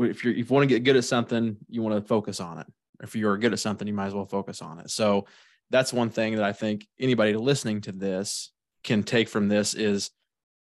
if 0.00 0.24
you 0.24 0.32
if 0.32 0.50
you 0.50 0.54
want 0.54 0.62
to 0.62 0.74
get 0.74 0.84
good 0.84 0.96
at 0.96 1.04
something 1.04 1.56
you 1.68 1.82
want 1.82 1.94
to 1.94 2.06
focus 2.06 2.40
on 2.40 2.58
it 2.58 2.66
if 3.02 3.14
you're 3.14 3.38
good 3.38 3.52
at 3.52 3.58
something 3.58 3.86
you 3.86 3.94
might 3.94 4.06
as 4.06 4.14
well 4.14 4.24
focus 4.24 4.62
on 4.62 4.78
it 4.78 4.90
so 4.90 5.26
that's 5.70 5.92
one 5.92 6.10
thing 6.10 6.34
that 6.34 6.44
i 6.44 6.52
think 6.52 6.86
anybody 6.98 7.34
listening 7.34 7.80
to 7.80 7.92
this 7.92 8.52
can 8.82 9.02
take 9.02 9.28
from 9.28 9.48
this 9.48 9.74
is 9.74 10.10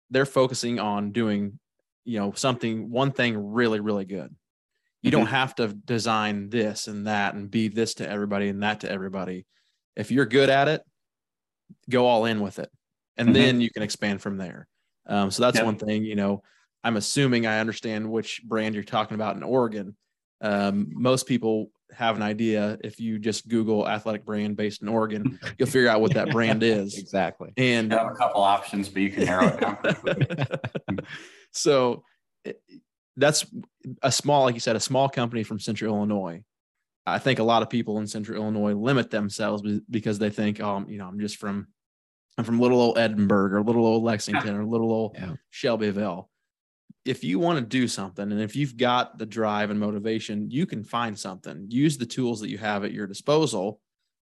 they're 0.09 0.25
focusing 0.25 0.79
on 0.79 1.11
doing 1.11 1.59
you 2.05 2.19
know 2.19 2.31
something 2.33 2.89
one 2.89 3.11
thing 3.11 3.51
really 3.51 3.79
really 3.79 4.05
good 4.05 4.33
you 5.01 5.11
mm-hmm. 5.11 5.19
don't 5.19 5.27
have 5.27 5.53
to 5.55 5.67
design 5.67 6.49
this 6.49 6.87
and 6.87 7.07
that 7.07 7.35
and 7.35 7.51
be 7.51 7.67
this 7.67 7.95
to 7.95 8.09
everybody 8.09 8.49
and 8.49 8.63
that 8.63 8.81
to 8.81 8.91
everybody 8.91 9.45
if 9.95 10.11
you're 10.11 10.25
good 10.25 10.49
at 10.49 10.67
it 10.67 10.81
go 11.89 12.05
all 12.05 12.25
in 12.25 12.39
with 12.39 12.59
it 12.59 12.71
and 13.17 13.27
mm-hmm. 13.27 13.33
then 13.33 13.61
you 13.61 13.69
can 13.69 13.83
expand 13.83 14.21
from 14.21 14.37
there 14.37 14.67
um, 15.05 15.31
so 15.31 15.43
that's 15.43 15.57
yep. 15.57 15.65
one 15.65 15.77
thing 15.77 16.03
you 16.03 16.15
know 16.15 16.41
i'm 16.83 16.97
assuming 16.97 17.45
i 17.45 17.59
understand 17.59 18.09
which 18.09 18.41
brand 18.43 18.75
you're 18.75 18.83
talking 18.83 19.15
about 19.15 19.35
in 19.35 19.43
oregon. 19.43 19.95
Um, 20.39 20.89
most 20.91 21.25
people 21.25 21.71
have 21.91 22.15
an 22.15 22.21
idea. 22.21 22.77
If 22.83 22.99
you 22.99 23.17
just 23.17 23.47
google 23.47 23.87
athletic 23.87 24.23
brand 24.23 24.55
based 24.55 24.81
in 24.81 24.87
oregon 24.87 25.39
you'll 25.57 25.67
figure 25.67 25.89
out 25.89 26.01
what 26.01 26.13
that 26.13 26.29
brand 26.31 26.63
is. 26.77 26.97
Exactly. 26.97 27.53
And 27.57 27.91
you 27.91 27.97
have 27.97 28.11
a 28.11 28.15
couple 28.15 28.41
options 28.41 28.89
but 28.89 29.01
you 29.01 29.09
can 29.09 29.25
narrow 29.25 29.47
it 29.47 29.59
down 29.59 30.99
so 31.51 32.03
eh, 32.45 32.53
that's 33.15 33.45
a 34.03 34.11
small 34.11 34.43
like 34.43 34.53
you 34.53 34.59
said 34.59 34.75
a 34.75 34.79
small 34.79 35.09
company 35.09 35.43
from 35.43 35.59
central 35.59 35.95
illinois. 35.95 36.43
I 37.07 37.19
think 37.19 37.39
a 37.39 37.43
lot 37.43 37.61
of 37.61 37.69
people 37.69 37.99
in 37.99 38.07
Central 38.07 38.41
Illinois 38.41 38.73
limit 38.73 39.09
themselves 39.09 39.63
because 39.89 40.19
they 40.19 40.29
think, 40.29 40.59
um, 40.59 40.87
you 40.89 40.97
know, 40.97 41.07
I'm 41.07 41.21
just 41.21 41.37
from, 41.37 41.67
I'm 42.37 42.43
from 42.43 42.59
little 42.59 42.81
old 42.81 42.97
Edinburg 42.97 43.53
or 43.53 43.63
little 43.63 43.85
old 43.85 44.03
Lexington 44.03 44.55
or 44.55 44.65
little 44.65 44.91
old 44.91 45.15
yeah. 45.15 45.35
Shelbyville. 45.49 46.29
If 47.07 47.23
you 47.23 47.39
want 47.39 47.59
to 47.59 47.65
do 47.65 47.87
something 47.87 48.31
and 48.31 48.41
if 48.41 48.55
you've 48.55 48.77
got 48.77 49.17
the 49.17 49.25
drive 49.25 49.69
and 49.69 49.79
motivation, 49.79 50.51
you 50.51 50.65
can 50.65 50.83
find 50.83 51.17
something. 51.17 51.65
Use 51.69 51.97
the 51.97 52.05
tools 52.05 52.41
that 52.41 52.49
you 52.49 52.57
have 52.57 52.83
at 52.83 52.91
your 52.91 53.07
disposal 53.07 53.79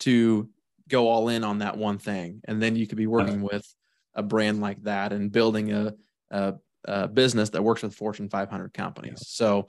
to 0.00 0.48
go 0.88 1.08
all 1.08 1.28
in 1.28 1.44
on 1.44 1.58
that 1.58 1.76
one 1.76 1.98
thing, 1.98 2.40
and 2.44 2.60
then 2.62 2.76
you 2.76 2.86
could 2.86 2.98
be 2.98 3.06
working 3.06 3.42
with 3.42 3.66
a 4.14 4.22
brand 4.22 4.60
like 4.60 4.82
that 4.82 5.12
and 5.12 5.32
building 5.32 5.72
a, 5.72 5.94
a, 6.30 6.54
a 6.84 7.08
business 7.08 7.50
that 7.50 7.62
works 7.62 7.82
with 7.82 7.94
Fortune 7.94 8.28
500 8.28 8.74
companies. 8.74 9.18
Yeah. 9.18 9.26
So 9.26 9.68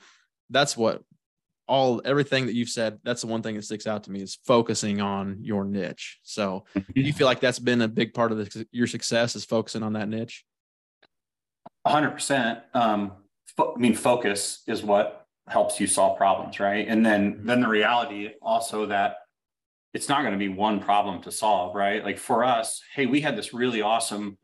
that's 0.49 0.75
what 0.75 1.03
all 1.67 2.01
everything 2.03 2.45
that 2.45 2.53
you've 2.53 2.69
said 2.69 2.99
that's 3.03 3.21
the 3.21 3.27
one 3.27 3.41
thing 3.41 3.55
that 3.55 3.63
sticks 3.63 3.87
out 3.87 4.03
to 4.03 4.11
me 4.11 4.21
is 4.21 4.37
focusing 4.45 4.99
on 4.99 5.37
your 5.41 5.63
niche 5.63 6.19
so 6.23 6.65
do 6.75 7.01
you 7.01 7.13
feel 7.13 7.25
like 7.25 7.39
that's 7.39 7.59
been 7.59 7.81
a 7.81 7.87
big 7.87 8.13
part 8.13 8.33
of 8.33 8.37
the, 8.37 8.67
your 8.71 8.85
success 8.85 9.35
is 9.35 9.45
focusing 9.45 9.81
on 9.81 9.93
that 9.93 10.09
niche 10.09 10.43
100% 11.85 12.61
um, 12.73 13.11
fo- 13.57 13.73
i 13.75 13.79
mean 13.79 13.95
focus 13.95 14.63
is 14.67 14.83
what 14.83 15.23
helps 15.47 15.79
you 15.79 15.87
solve 15.87 16.17
problems 16.17 16.59
right? 16.59 16.87
And 16.87 17.05
then 17.05 17.33
mm-hmm. 17.33 17.47
then 17.47 17.61
the 17.61 17.67
reality 17.67 18.31
also 18.41 18.85
that 18.87 19.17
it's 19.93 20.09
not 20.09 20.21
going 20.21 20.33
to 20.33 20.39
be 20.39 20.49
one 20.49 20.79
problem 20.79 21.21
to 21.23 21.31
solve 21.31 21.75
right? 21.75 22.03
Like 22.03 22.17
for 22.17 22.43
us 22.43 22.81
hey 22.95 23.05
we 23.05 23.21
had 23.21 23.37
this 23.37 23.53
really 23.53 23.81
awesome 23.81 24.37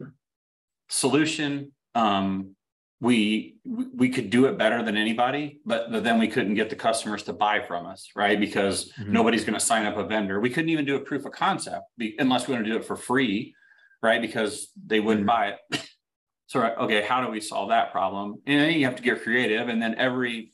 solution. 0.89 1.71
Um, 1.95 2.55
we 3.01 3.55
we 3.65 4.09
could 4.09 4.29
do 4.29 4.45
it 4.47 4.57
better 4.57 4.83
than 4.83 4.97
anybody 4.97 5.61
but, 5.65 5.89
but 5.89 6.03
then 6.03 6.19
we 6.19 6.27
couldn't 6.27 6.55
get 6.55 6.69
the 6.69 6.75
customers 6.75 7.23
to 7.23 7.33
buy 7.33 7.61
from 7.61 7.85
us 7.85 8.09
right? 8.15 8.39
Because 8.39 8.91
mm-hmm. 8.99 9.13
nobody's 9.13 9.45
going 9.45 9.53
to 9.53 9.65
sign 9.65 9.85
up 9.85 9.97
a 9.97 10.03
vendor. 10.03 10.39
We 10.41 10.49
couldn't 10.49 10.69
even 10.69 10.85
do 10.85 10.97
a 10.97 10.99
proof 10.99 11.25
of 11.25 11.31
concept 11.31 11.85
be, 11.97 12.15
unless 12.19 12.47
we 12.47 12.53
want 12.53 12.65
to 12.65 12.71
do 12.71 12.77
it 12.77 12.85
for 12.85 12.97
free 12.97 13.55
right? 14.01 14.21
Because 14.21 14.69
they 14.85 14.99
wouldn't 14.99 15.27
mm-hmm. 15.27 15.55
buy 15.55 15.57
it 15.71 15.89
so 16.49 16.63
okay 16.79 17.03
how 17.03 17.23
do 17.23 17.31
we 17.31 17.39
solve 17.39 17.69
that 17.69 17.91
problem? 17.91 18.41
And 18.47 18.73
you 18.73 18.85
have 18.85 18.95
to 18.95 19.03
get 19.03 19.21
creative 19.21 19.69
and 19.69 19.79
then 19.79 19.93
every 19.95 20.51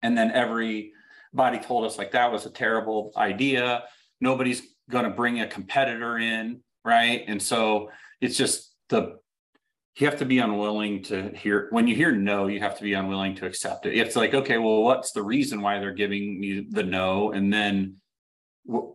and 0.00 0.16
then 0.16 0.30
everybody 0.30 1.58
told 1.58 1.84
us 1.84 1.98
like 1.98 2.12
that 2.12 2.30
was 2.30 2.46
a 2.46 2.50
terrible 2.50 3.12
idea. 3.16 3.82
Nobody's 4.20 4.62
going 4.88 5.02
to 5.02 5.10
bring 5.10 5.40
a 5.40 5.48
competitor 5.48 6.18
in 6.18 6.60
right? 6.84 7.24
And 7.26 7.42
so 7.42 7.90
it's 8.20 8.36
just 8.36 8.72
the 8.88 9.16
you 9.98 10.06
have 10.06 10.18
to 10.18 10.24
be 10.24 10.38
unwilling 10.38 11.02
to 11.04 11.32
hear 11.34 11.66
when 11.70 11.88
you 11.88 11.96
hear 11.96 12.12
no 12.12 12.46
you 12.46 12.60
have 12.60 12.76
to 12.76 12.84
be 12.84 12.92
unwilling 12.92 13.34
to 13.34 13.46
accept 13.46 13.84
it. 13.84 13.98
It's 13.98 14.14
like 14.14 14.32
okay 14.32 14.58
well 14.58 14.84
what's 14.84 15.10
the 15.10 15.24
reason 15.24 15.60
why 15.60 15.80
they're 15.80 15.92
giving 15.92 16.38
me 16.38 16.68
the 16.70 16.84
no? 16.84 17.32
And 17.32 17.52
then 17.52 17.96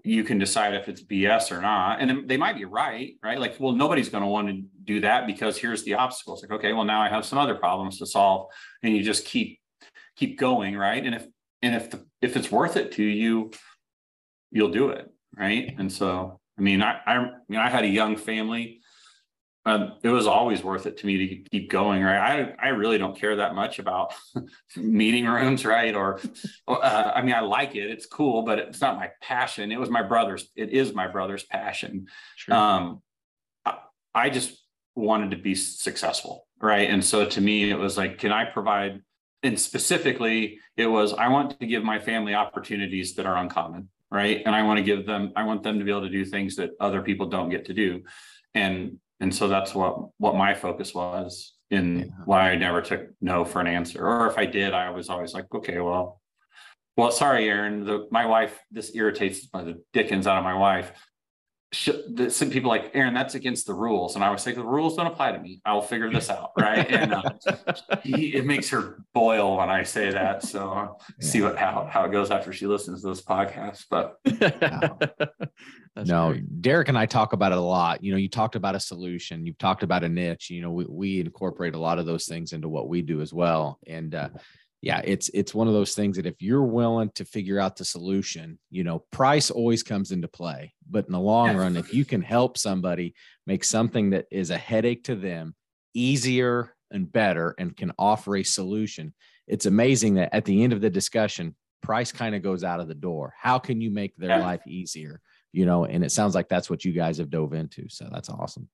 you 0.03 0.23
can 0.23 0.37
decide 0.37 0.73
if 0.73 0.89
it's 0.89 1.01
bs 1.01 1.51
or 1.51 1.61
not 1.61 2.01
and 2.01 2.27
they 2.27 2.37
might 2.37 2.57
be 2.57 2.65
right 2.65 3.13
right 3.23 3.39
like 3.39 3.55
well 3.59 3.71
nobody's 3.71 4.09
going 4.09 4.23
to 4.23 4.27
want 4.27 4.47
to 4.47 4.61
do 4.83 4.99
that 4.99 5.25
because 5.25 5.57
here's 5.57 5.83
the 5.83 5.93
obstacles 5.93 6.41
like 6.41 6.51
okay 6.51 6.73
well 6.73 6.83
now 6.83 7.01
i 7.01 7.07
have 7.07 7.23
some 7.23 7.39
other 7.39 7.55
problems 7.55 7.97
to 7.97 8.05
solve 8.05 8.47
and 8.83 8.95
you 8.95 9.01
just 9.01 9.25
keep 9.25 9.59
keep 10.17 10.37
going 10.37 10.75
right 10.75 11.05
and 11.05 11.15
if 11.15 11.25
and 11.61 11.73
if 11.73 11.89
the, 11.91 12.05
if 12.21 12.35
it's 12.35 12.51
worth 12.51 12.75
it 12.75 12.91
to 12.91 13.03
you 13.03 13.49
you'll 14.51 14.71
do 14.71 14.89
it 14.89 15.09
right? 15.37 15.73
And 15.77 15.91
so, 15.91 16.39
I 16.57 16.61
mean, 16.61 16.81
I, 16.81 16.99
I, 17.05 17.29
know, 17.49 17.59
I 17.59 17.69
had 17.69 17.83
a 17.83 17.89
young 17.89 18.15
family. 18.15 18.80
Um, 19.63 19.93
it 20.01 20.09
was 20.09 20.25
always 20.25 20.63
worth 20.63 20.87
it 20.87 20.97
to 20.97 21.05
me 21.05 21.17
to 21.17 21.49
keep 21.49 21.69
going, 21.69 22.01
right? 22.01 22.55
I, 22.59 22.67
I 22.67 22.69
really 22.69 22.97
don't 22.97 23.15
care 23.15 23.35
that 23.35 23.53
much 23.53 23.77
about 23.77 24.13
meeting 24.75 25.25
rooms, 25.25 25.65
right? 25.65 25.93
Or, 25.93 26.19
uh, 26.67 27.11
I 27.13 27.21
mean, 27.21 27.35
I 27.35 27.41
like 27.41 27.75
it; 27.75 27.89
it's 27.91 28.07
cool, 28.07 28.41
but 28.41 28.57
it's 28.57 28.81
not 28.81 28.97
my 28.97 29.11
passion. 29.21 29.71
It 29.71 29.79
was 29.79 29.89
my 29.89 30.01
brother's. 30.01 30.49
It 30.55 30.71
is 30.71 30.95
my 30.95 31.07
brother's 31.07 31.43
passion. 31.43 32.07
Sure. 32.37 32.55
Um, 32.55 33.01
I, 33.63 33.77
I 34.15 34.29
just 34.31 34.57
wanted 34.95 35.31
to 35.31 35.37
be 35.37 35.53
successful, 35.53 36.47
right? 36.59 36.89
And 36.89 37.05
so, 37.05 37.25
to 37.25 37.39
me, 37.39 37.69
it 37.69 37.77
was 37.77 37.97
like, 37.97 38.17
can 38.17 38.31
I 38.31 38.45
provide? 38.45 39.03
And 39.43 39.59
specifically, 39.59 40.57
it 40.75 40.87
was 40.87 41.13
I 41.13 41.27
want 41.27 41.59
to 41.59 41.67
give 41.67 41.83
my 41.83 41.99
family 41.99 42.33
opportunities 42.33 43.13
that 43.15 43.27
are 43.27 43.37
uncommon, 43.37 43.89
right? 44.09 44.41
And 44.43 44.55
I 44.55 44.63
want 44.63 44.77
to 44.77 44.83
give 44.83 45.05
them, 45.05 45.33
I 45.35 45.43
want 45.43 45.61
them 45.61 45.77
to 45.77 45.85
be 45.85 45.91
able 45.91 46.01
to 46.01 46.09
do 46.09 46.25
things 46.25 46.55
that 46.55 46.71
other 46.79 47.01
people 47.03 47.27
don't 47.27 47.49
get 47.49 47.65
to 47.65 47.73
do. 47.73 48.03
And 48.53 48.97
and 49.21 49.33
so 49.33 49.47
that's 49.47 49.73
what 49.73 50.09
what 50.17 50.35
my 50.35 50.53
focus 50.53 50.93
was 50.93 51.53
in 51.69 51.99
yeah. 51.99 52.05
why 52.25 52.51
I 52.51 52.55
never 52.55 52.81
took 52.81 53.07
no 53.21 53.45
for 53.45 53.61
an 53.61 53.67
answer. 53.67 54.05
Or 54.05 54.27
if 54.27 54.37
I 54.37 54.45
did, 54.45 54.73
I 54.73 54.89
was 54.89 55.09
always 55.09 55.33
like, 55.33 55.45
okay, 55.53 55.79
well, 55.79 56.19
well, 56.97 57.11
sorry, 57.11 57.47
Aaron. 57.47 57.85
The, 57.85 58.07
my 58.11 58.25
wife, 58.25 58.59
this 58.71 58.93
irritates 58.93 59.47
the 59.51 59.81
dickens 59.93 60.27
out 60.27 60.37
of 60.37 60.43
my 60.43 60.55
wife 60.55 60.91
some 61.73 62.49
people 62.49 62.69
like 62.69 62.91
Aaron, 62.93 63.13
that's 63.13 63.35
against 63.35 63.65
the 63.65 63.73
rules, 63.73 64.15
and 64.15 64.23
I 64.25 64.29
would 64.29 64.41
say 64.41 64.51
the 64.51 64.63
rules 64.63 64.97
don't 64.97 65.07
apply 65.07 65.31
to 65.31 65.39
me. 65.39 65.61
I'll 65.65 65.81
figure 65.81 66.11
this 66.11 66.29
out, 66.29 66.51
right? 66.59 66.85
And 66.91 67.13
uh, 67.13 67.31
he, 68.03 68.35
it 68.35 68.45
makes 68.45 68.69
her 68.69 69.03
boil 69.13 69.55
when 69.55 69.69
I 69.69 69.83
say 69.83 70.11
that. 70.11 70.43
So 70.43 70.69
I'll 70.69 71.01
yeah. 71.19 71.27
see 71.27 71.41
what 71.41 71.57
how 71.57 71.87
how 71.89 72.03
it 72.03 72.11
goes 72.11 72.29
after 72.29 72.51
she 72.51 72.67
listens 72.67 73.01
to 73.01 73.07
this 73.07 73.21
podcast. 73.21 73.85
But 73.89 74.17
no, 76.05 76.31
great. 76.31 76.61
Derek 76.61 76.89
and 76.89 76.97
I 76.97 77.05
talk 77.05 77.31
about 77.31 77.53
it 77.53 77.57
a 77.57 77.61
lot. 77.61 78.03
You 78.03 78.11
know, 78.11 78.17
you 78.17 78.29
talked 78.29 78.57
about 78.57 78.75
a 78.75 78.79
solution, 78.79 79.45
you've 79.45 79.57
talked 79.57 79.83
about 79.83 80.03
a 80.03 80.09
niche. 80.09 80.49
You 80.49 80.61
know, 80.61 80.71
we 80.71 80.85
we 80.89 81.19
incorporate 81.21 81.73
a 81.73 81.79
lot 81.79 81.99
of 81.99 82.05
those 82.05 82.25
things 82.25 82.51
into 82.51 82.67
what 82.67 82.89
we 82.89 83.01
do 83.01 83.21
as 83.21 83.33
well, 83.33 83.79
and. 83.87 84.13
uh 84.13 84.29
yeah, 84.81 85.01
it's 85.03 85.29
it's 85.29 85.53
one 85.53 85.67
of 85.67 85.75
those 85.75 85.93
things 85.93 86.17
that 86.17 86.25
if 86.25 86.41
you're 86.41 86.63
willing 86.63 87.11
to 87.15 87.23
figure 87.23 87.59
out 87.59 87.75
the 87.75 87.85
solution, 87.85 88.57
you 88.71 88.83
know, 88.83 89.05
price 89.11 89.51
always 89.51 89.83
comes 89.83 90.11
into 90.11 90.27
play. 90.27 90.73
But 90.89 91.05
in 91.05 91.11
the 91.11 91.19
long 91.19 91.55
run, 91.55 91.77
if 91.77 91.93
you 91.93 92.03
can 92.03 92.21
help 92.23 92.57
somebody 92.57 93.13
make 93.45 93.63
something 93.63 94.09
that 94.09 94.25
is 94.31 94.49
a 94.49 94.57
headache 94.57 95.03
to 95.03 95.15
them 95.15 95.53
easier 95.93 96.75
and 96.89 97.11
better 97.11 97.53
and 97.59 97.77
can 97.77 97.91
offer 97.99 98.37
a 98.37 98.43
solution, 98.43 99.13
it's 99.47 99.67
amazing 99.67 100.15
that 100.15 100.33
at 100.33 100.45
the 100.45 100.63
end 100.63 100.73
of 100.73 100.81
the 100.81 100.89
discussion, 100.89 101.55
price 101.83 102.11
kind 102.11 102.33
of 102.33 102.41
goes 102.41 102.63
out 102.63 102.79
of 102.79 102.87
the 102.87 102.95
door. 102.95 103.35
How 103.39 103.59
can 103.59 103.81
you 103.81 103.91
make 103.91 104.15
their 104.17 104.39
life 104.39 104.65
easier? 104.65 105.21
You 105.53 105.67
know, 105.67 105.85
and 105.85 106.03
it 106.03 106.11
sounds 106.11 106.33
like 106.33 106.49
that's 106.49 106.71
what 106.71 106.83
you 106.83 106.91
guys 106.91 107.19
have 107.19 107.29
dove 107.29 107.53
into. 107.53 107.87
So 107.87 108.09
that's 108.11 108.29
awesome. 108.29 108.67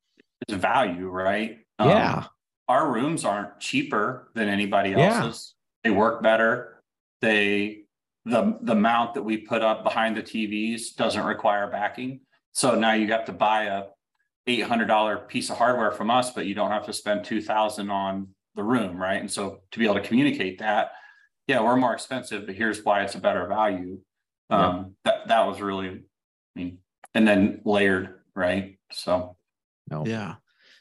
It's 0.48 0.54
value, 0.54 1.10
right? 1.10 1.58
Yeah. 1.80 2.20
Um, 2.20 2.26
our 2.70 2.91
rooms 2.91 3.26
aren't 3.26 3.60
cheaper 3.60 4.30
than 4.36 4.48
anybody 4.48 4.93
else's 4.93 5.56
they 5.88 5.91
work 5.91 6.21
better. 6.21 6.82
They 7.21 7.84
the 8.26 8.58
the 8.62 8.76
mount 8.76 9.13
that 9.13 9.23
we 9.23 9.38
put 9.38 9.62
up 9.62 9.86
behind 9.86 10.17
the 10.17 10.21
TVs 10.21 10.93
doesn't 10.95 11.23
require 11.23 11.71
backing. 11.71 12.19
So 12.52 12.76
now 12.76 12.93
you 12.93 13.08
have 13.13 13.26
to 13.26 13.32
buy 13.32 13.63
a 13.63 13.84
eight 14.47 14.63
hundred 14.63 14.88
dollar 14.88 15.17
piece 15.17 15.50
of 15.50 15.58
hardware 15.58 15.91
from 15.91 16.12
us, 16.12 16.32
but 16.32 16.45
you 16.45 16.54
don't 16.54 16.71
have 16.71 16.86
to 16.88 16.93
spend 16.93 17.23
two 17.23 17.41
thousand 17.41 17.89
on 17.89 18.28
the 18.56 18.63
room, 18.63 18.97
right? 18.97 19.21
And 19.21 19.32
so 19.32 19.62
to 19.71 19.80
be 19.80 19.86
able 19.86 19.95
to 19.95 20.02
communicate 20.02 20.60
that, 20.60 20.91
yeah, 21.47 21.62
we're 21.62 21.78
more 21.78 21.93
expensive, 21.93 22.45
but 22.45 22.56
here's 22.56 22.84
why 22.84 23.04
it's 23.04 23.15
a 23.15 23.21
better 23.21 23.47
value. 23.47 24.00
Um, 24.50 24.60
yeah. 24.60 24.84
that 25.06 25.28
that 25.30 25.47
was 25.47 25.62
really, 25.62 25.89
I 25.89 26.00
mean, 26.54 26.80
and 27.13 27.26
then 27.26 27.62
layered, 27.63 28.19
right? 28.36 28.78
So, 28.91 29.38
no, 29.89 30.06
yeah. 30.06 30.36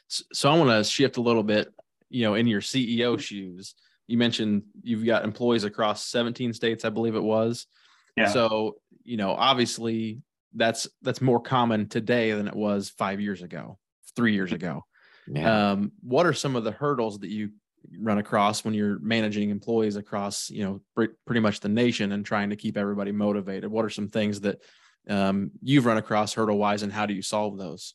So, 0.09 0.23
so 0.33 0.49
I 0.49 0.57
want 0.57 0.69
to 0.69 0.89
shift 0.89 1.15
a 1.15 1.21
little 1.21 1.43
bit, 1.43 1.73
you 2.09 2.23
know, 2.23 2.35
in 2.35 2.45
your 2.45 2.61
CEO 2.61 3.17
shoes 3.17 3.73
you 4.07 4.17
mentioned 4.17 4.63
you've 4.81 5.05
got 5.05 5.23
employees 5.23 5.63
across 5.63 6.05
17 6.07 6.53
states, 6.53 6.85
I 6.85 6.89
believe 6.89 7.15
it 7.15 7.23
was. 7.23 7.67
Yeah. 8.15 8.29
So, 8.29 8.77
you 9.03 9.17
know, 9.17 9.31
obviously 9.31 10.21
that's 10.55 10.87
that's 11.01 11.21
more 11.21 11.39
common 11.39 11.87
today 11.87 12.31
than 12.31 12.47
it 12.47 12.55
was 12.55 12.89
five 12.89 13.21
years 13.21 13.41
ago, 13.41 13.77
three 14.15 14.33
years 14.33 14.53
ago. 14.53 14.85
Yeah. 15.27 15.71
Um, 15.71 15.91
what 16.01 16.25
are 16.25 16.33
some 16.33 16.55
of 16.55 16.63
the 16.63 16.71
hurdles 16.71 17.19
that 17.19 17.29
you 17.29 17.51
run 17.99 18.17
across 18.17 18.65
when 18.65 18.73
you're 18.73 18.99
managing 18.99 19.49
employees 19.49 19.97
across, 19.97 20.49
you 20.49 20.63
know, 20.63 20.81
pr- 20.95 21.13
pretty 21.25 21.41
much 21.41 21.59
the 21.59 21.69
nation 21.69 22.11
and 22.11 22.25
trying 22.25 22.49
to 22.49 22.55
keep 22.55 22.77
everybody 22.77 23.11
motivated? 23.11 23.69
What 23.69 23.85
are 23.85 23.89
some 23.89 24.07
things 24.07 24.41
that 24.41 24.61
um, 25.09 25.51
you've 25.61 25.85
run 25.85 25.97
across 25.97 26.33
hurdle 26.33 26.57
wise, 26.57 26.83
and 26.83 26.91
how 26.91 27.05
do 27.05 27.13
you 27.13 27.21
solve 27.21 27.57
those? 27.57 27.93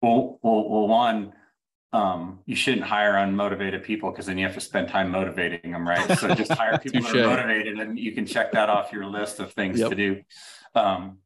Well, 0.00 0.38
well, 0.42 0.68
well, 0.68 0.88
one, 0.88 1.32
um, 1.94 2.40
you 2.44 2.56
shouldn't 2.56 2.82
hire 2.82 3.12
unmotivated 3.12 3.84
people 3.84 4.10
because 4.10 4.26
then 4.26 4.36
you 4.36 4.44
have 4.44 4.54
to 4.54 4.60
spend 4.60 4.88
time 4.88 5.12
motivating 5.12 5.70
them, 5.70 5.86
right? 5.86 6.18
So 6.18 6.34
just 6.34 6.50
hire 6.60 6.76
people 6.76 7.02
that 7.02 7.14
are 7.14 7.28
motivated, 7.28 7.78
and 7.78 7.96
you 7.96 8.10
can 8.10 8.26
check 8.26 8.50
that 8.50 8.68
off 8.68 8.92
your 8.92 9.06
list 9.06 9.38
of 9.38 9.52
things 9.52 9.78
yep. 9.78 9.90
to 9.90 9.94
do. 9.94 10.22
Um, 10.74 11.18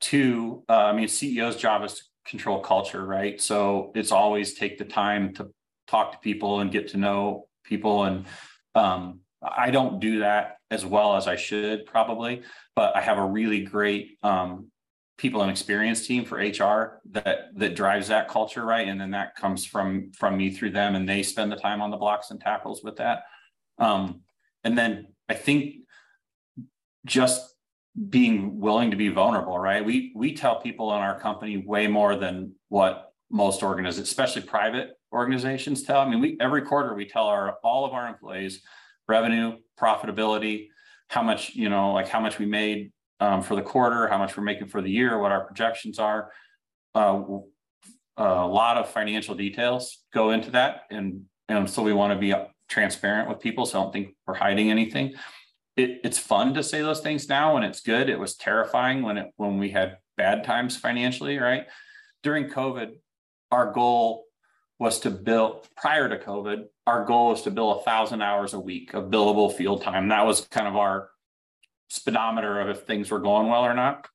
two, 0.00 0.64
uh, 0.68 0.72
I 0.72 0.92
mean, 0.92 1.06
CEO's 1.06 1.54
job 1.54 1.84
is 1.84 1.94
to 1.94 2.02
control 2.26 2.58
culture, 2.58 3.06
right? 3.06 3.40
So 3.40 3.92
it's 3.94 4.10
always 4.10 4.54
take 4.54 4.76
the 4.76 4.84
time 4.84 5.34
to 5.34 5.50
talk 5.86 6.10
to 6.12 6.18
people 6.18 6.58
and 6.58 6.72
get 6.72 6.88
to 6.88 6.96
know 6.96 7.46
people, 7.62 8.02
and 8.02 8.26
um, 8.74 9.20
I 9.40 9.70
don't 9.70 10.00
do 10.00 10.18
that 10.18 10.56
as 10.68 10.84
well 10.84 11.14
as 11.14 11.28
I 11.28 11.36
should 11.36 11.86
probably, 11.86 12.42
but 12.74 12.96
I 12.96 13.02
have 13.02 13.18
a 13.18 13.24
really 13.24 13.60
great 13.60 14.18
um, 14.24 14.71
people 15.18 15.42
and 15.42 15.50
experience 15.50 16.06
team 16.06 16.24
for 16.24 16.38
HR 16.38 17.00
that 17.10 17.56
that 17.56 17.76
drives 17.76 18.08
that 18.08 18.28
culture 18.28 18.64
right, 18.64 18.88
and 18.88 19.00
then 19.00 19.10
that 19.12 19.36
comes 19.36 19.64
from 19.64 20.10
from 20.12 20.36
me 20.36 20.50
through 20.50 20.70
them, 20.70 20.94
and 20.94 21.08
they 21.08 21.22
spend 21.22 21.52
the 21.52 21.56
time 21.56 21.80
on 21.80 21.90
the 21.90 21.96
blocks 21.96 22.30
and 22.30 22.40
tackles 22.40 22.82
with 22.82 22.96
that. 22.96 23.24
Um, 23.78 24.22
and 24.64 24.76
then 24.76 25.08
I 25.28 25.34
think 25.34 25.76
just 27.04 27.54
being 28.08 28.58
willing 28.58 28.90
to 28.90 28.96
be 28.96 29.08
vulnerable, 29.08 29.58
right? 29.58 29.84
We 29.84 30.12
we 30.14 30.34
tell 30.34 30.60
people 30.60 30.94
in 30.94 31.00
our 31.00 31.18
company 31.18 31.56
way 31.56 31.86
more 31.86 32.16
than 32.16 32.54
what 32.68 33.12
most 33.30 33.62
organizations, 33.62 34.08
especially 34.08 34.42
private 34.42 34.90
organizations, 35.12 35.82
tell. 35.82 36.00
I 36.00 36.08
mean, 36.08 36.20
we 36.20 36.36
every 36.40 36.62
quarter 36.62 36.94
we 36.94 37.06
tell 37.06 37.26
our 37.26 37.56
all 37.62 37.84
of 37.84 37.92
our 37.92 38.08
employees 38.08 38.62
revenue, 39.08 39.58
profitability, 39.78 40.68
how 41.08 41.22
much 41.22 41.54
you 41.54 41.68
know, 41.68 41.92
like 41.92 42.08
how 42.08 42.20
much 42.20 42.38
we 42.38 42.46
made 42.46 42.92
um, 43.22 43.40
for 43.40 43.54
the 43.54 43.62
quarter, 43.62 44.08
how 44.08 44.18
much 44.18 44.36
we're 44.36 44.42
making 44.42 44.66
for 44.66 44.82
the 44.82 44.90
year, 44.90 45.16
what 45.18 45.30
our 45.30 45.44
projections 45.44 46.00
are. 46.00 46.32
Uh, 46.92 47.22
a 48.16 48.46
lot 48.46 48.76
of 48.76 48.88
financial 48.88 49.36
details 49.36 49.98
go 50.12 50.32
into 50.32 50.50
that. 50.50 50.82
And, 50.90 51.26
and 51.48 51.70
so 51.70 51.82
we 51.84 51.92
want 51.92 52.12
to 52.12 52.18
be 52.18 52.34
transparent 52.68 53.28
with 53.28 53.38
people. 53.38 53.64
So 53.64 53.78
I 53.78 53.82
don't 53.84 53.92
think 53.92 54.16
we're 54.26 54.34
hiding 54.34 54.70
anything. 54.70 55.14
It, 55.76 56.00
it's 56.02 56.18
fun 56.18 56.52
to 56.54 56.64
say 56.64 56.82
those 56.82 57.00
things 57.00 57.28
now 57.28 57.56
and 57.56 57.64
it's 57.64 57.80
good. 57.80 58.10
It 58.10 58.18
was 58.18 58.34
terrifying 58.34 59.02
when 59.02 59.16
it 59.16 59.30
when 59.36 59.58
we 59.58 59.70
had 59.70 59.98
bad 60.16 60.42
times 60.42 60.76
financially, 60.76 61.38
right? 61.38 61.66
During 62.24 62.48
COVID, 62.48 62.90
our 63.52 63.72
goal 63.72 64.24
was 64.80 64.98
to 65.00 65.10
build 65.10 65.68
prior 65.76 66.08
to 66.08 66.18
COVID, 66.18 66.64
our 66.88 67.04
goal 67.04 67.28
was 67.30 67.42
to 67.42 67.52
build 67.52 67.78
a 67.78 67.82
thousand 67.84 68.20
hours 68.20 68.52
a 68.52 68.60
week 68.60 68.94
of 68.94 69.04
billable 69.04 69.54
field 69.54 69.80
time. 69.80 70.08
That 70.08 70.26
was 70.26 70.40
kind 70.48 70.66
of 70.66 70.76
our 70.76 71.08
speedometer 71.92 72.58
of 72.58 72.70
if 72.70 72.86
things 72.86 73.10
were 73.10 73.18
going 73.18 73.48
well 73.48 73.66
or 73.66 73.74
not. 73.74 74.08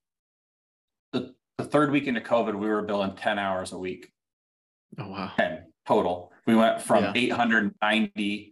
The, 1.14 1.36
the 1.60 1.64
third 1.64 1.92
week 1.92 2.08
into 2.08 2.22
COVID, 2.22 2.56
we 2.56 2.68
were 2.68 2.82
billing 2.82 3.16
10 3.16 3.38
hours 3.38 3.72
a 3.72 3.78
week. 3.78 4.12
Oh, 4.98 5.08
wow. 5.08 5.32
10 5.38 5.64
total. 5.88 6.32
We 6.48 6.56
went 6.56 6.82
from 6.82 7.04
yeah. 7.04 7.12
890 7.16 8.52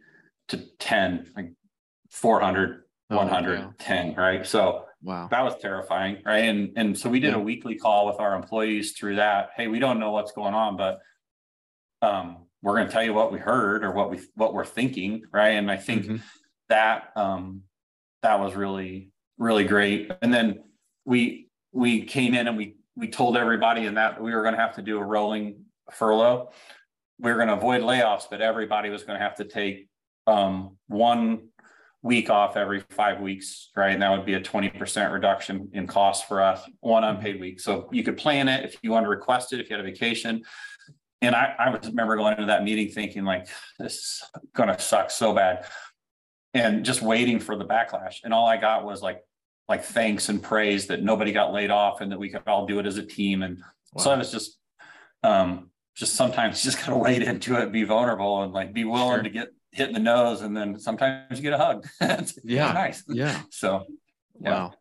to 0.49 0.57
10, 0.77 1.31
like 1.35 1.53
400, 2.11 2.83
oh, 3.09 3.17
110, 3.17 4.11
yeah. 4.11 4.19
right? 4.19 4.45
So 4.45 4.85
wow. 5.01 5.27
that 5.31 5.43
was 5.43 5.55
terrifying, 5.59 6.19
right? 6.23 6.45
And, 6.45 6.73
and 6.75 6.97
so 6.97 7.09
we 7.09 7.19
did 7.19 7.31
yeah. 7.31 7.37
a 7.37 7.41
weekly 7.41 7.75
call 7.75 8.05
with 8.05 8.19
our 8.19 8.35
employees 8.35 8.91
through 8.91 9.15
that. 9.15 9.49
Hey, 9.57 9.67
we 9.67 9.79
don't 9.79 9.99
know 9.99 10.11
what's 10.11 10.33
going 10.33 10.53
on, 10.53 10.77
but 10.77 10.99
um, 12.03 12.45
we're 12.61 12.75
going 12.75 12.85
to 12.85 12.93
tell 12.93 13.03
you 13.03 13.15
what 13.15 13.31
we 13.31 13.39
heard 13.39 13.83
or 13.83 13.91
what 13.91 14.11
we 14.11 14.19
what 14.35 14.53
we're 14.53 14.65
thinking, 14.65 15.23
right? 15.31 15.49
And 15.49 15.71
I 15.71 15.77
think 15.77 16.03
mm-hmm. 16.03 16.15
that 16.69 17.11
um, 17.15 17.63
that 18.21 18.39
was 18.39 18.55
really 18.55 19.11
really 19.37 19.63
great. 19.63 20.11
And 20.21 20.33
then 20.33 20.63
we 21.05 21.49
we 21.71 22.03
came 22.03 22.33
in 22.33 22.47
and 22.47 22.57
we 22.57 22.75
we 22.95 23.09
told 23.09 23.37
everybody 23.37 23.85
and 23.85 23.97
that 23.97 24.21
we 24.21 24.33
were 24.33 24.41
going 24.41 24.55
to 24.55 24.59
have 24.59 24.75
to 24.75 24.81
do 24.81 24.97
a 24.97 25.03
rolling 25.03 25.65
furlough. 25.91 26.51
We 27.19 27.31
were 27.31 27.37
going 27.37 27.49
to 27.49 27.55
avoid 27.55 27.81
layoffs, 27.81 28.23
but 28.29 28.41
everybody 28.41 28.89
was 28.89 29.03
going 29.03 29.19
to 29.19 29.23
have 29.23 29.35
to 29.35 29.45
take 29.45 29.87
um, 30.27 30.77
one 30.87 31.49
week 32.01 32.29
off 32.29 32.55
every 32.55 32.83
five 32.89 33.19
weeks, 33.19 33.71
right? 33.75 33.91
And 33.91 34.01
that 34.01 34.11
would 34.11 34.25
be 34.25 34.35
a 34.35 34.39
20% 34.39 35.11
reduction 35.11 35.69
in 35.73 35.87
cost 35.87 36.27
for 36.27 36.41
us, 36.41 36.61
one 36.79 37.03
unpaid 37.03 37.39
week. 37.39 37.59
So 37.59 37.89
you 37.91 38.03
could 38.03 38.17
plan 38.17 38.47
it 38.47 38.63
if 38.63 38.77
you 38.81 38.91
want 38.91 39.05
to 39.05 39.09
request 39.09 39.53
it, 39.53 39.59
if 39.59 39.69
you 39.69 39.75
had 39.75 39.85
a 39.85 39.89
vacation. 39.89 40.43
And 41.21 41.35
I, 41.35 41.55
I 41.57 41.69
remember 41.71 42.15
going 42.15 42.33
into 42.33 42.45
that 42.47 42.63
meeting 42.63 42.89
thinking 42.89 43.23
like, 43.23 43.47
this 43.79 43.95
is 43.95 44.23
going 44.53 44.69
to 44.69 44.79
suck 44.79 45.09
so 45.09 45.33
bad 45.33 45.65
and 46.55 46.85
just 46.85 47.01
waiting 47.01 47.39
for 47.39 47.55
the 47.57 47.65
backlash. 47.65 48.23
And 48.23 48.33
all 48.33 48.47
I 48.47 48.57
got 48.57 48.85
was 48.85 49.01
like 49.01 49.21
like 49.67 49.83
thanks 49.83 50.29
and 50.29 50.41
praise 50.41 50.87
that 50.87 51.03
nobody 51.03 51.31
got 51.31 51.51
laid 51.51 51.69
off 51.69 52.01
and 52.01 52.11
that 52.11 52.19
we 52.19 52.29
could 52.29 52.43
all 52.47 52.65
do 52.65 52.79
it 52.79 52.85
as 52.85 52.97
a 52.97 53.05
team. 53.05 53.43
And 53.43 53.57
wow. 53.93 54.03
so 54.03 54.11
I 54.11 54.17
was 54.17 54.31
just, 54.31 54.59
um, 55.23 55.71
just 55.95 56.15
sometimes 56.15 56.63
you 56.63 56.71
just 56.71 56.85
gotta 56.85 56.97
wade 56.97 57.23
into 57.23 57.59
it, 57.59 57.71
be 57.71 57.83
vulnerable 57.83 58.43
and 58.43 58.53
like 58.53 58.73
be 58.73 58.85
willing 58.85 59.17
sure. 59.17 59.23
to 59.23 59.29
get 59.29 59.49
hit 59.71 59.87
in 59.87 59.93
the 59.93 59.99
nose. 59.99 60.41
And 60.41 60.55
then 60.55 60.79
sometimes 60.79 61.37
you 61.37 61.41
get 61.41 61.53
a 61.53 61.57
hug. 61.57 61.87
yeah. 62.43 62.71
nice. 62.71 63.03
Yeah. 63.07 63.41
So, 63.49 63.85
yeah. 64.39 64.51
wow. 64.51 64.73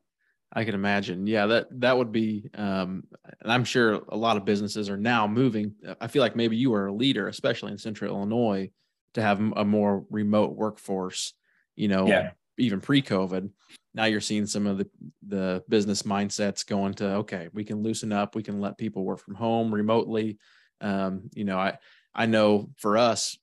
I 0.56 0.64
can 0.64 0.74
imagine. 0.74 1.26
Yeah, 1.26 1.46
that 1.46 1.80
that 1.80 1.98
would 1.98 2.12
be 2.12 2.48
um 2.54 3.02
and 3.40 3.50
I'm 3.50 3.64
sure 3.64 4.02
a 4.08 4.16
lot 4.16 4.36
of 4.36 4.44
businesses 4.44 4.88
are 4.88 4.96
now 4.96 5.26
moving. 5.26 5.74
I 6.00 6.06
feel 6.06 6.22
like 6.22 6.36
maybe 6.36 6.56
you 6.56 6.74
are 6.74 6.86
a 6.86 6.92
leader, 6.92 7.26
especially 7.26 7.72
in 7.72 7.78
central 7.78 8.14
Illinois, 8.14 8.70
to 9.14 9.22
have 9.22 9.40
a 9.40 9.64
more 9.64 10.04
remote 10.10 10.54
workforce, 10.54 11.34
you 11.76 11.88
know, 11.88 12.06
yeah. 12.06 12.30
even 12.58 12.80
pre-COVID. 12.80 13.50
Now 13.94 14.04
you're 14.06 14.20
seeing 14.20 14.46
some 14.46 14.66
of 14.66 14.78
the 14.78 14.88
the 15.26 15.62
business 15.68 16.02
mindsets 16.02 16.66
going 16.66 16.94
to 16.94 17.16
okay, 17.16 17.48
we 17.52 17.64
can 17.64 17.82
loosen 17.82 18.12
up, 18.12 18.34
we 18.34 18.42
can 18.42 18.60
let 18.60 18.78
people 18.78 19.04
work 19.04 19.20
from 19.20 19.34
home 19.34 19.72
remotely. 19.72 20.38
Um, 20.80 21.30
you 21.32 21.44
know, 21.44 21.58
I 21.58 21.78
I 22.14 22.26
know 22.26 22.70
for 22.78 22.96
us 22.96 23.38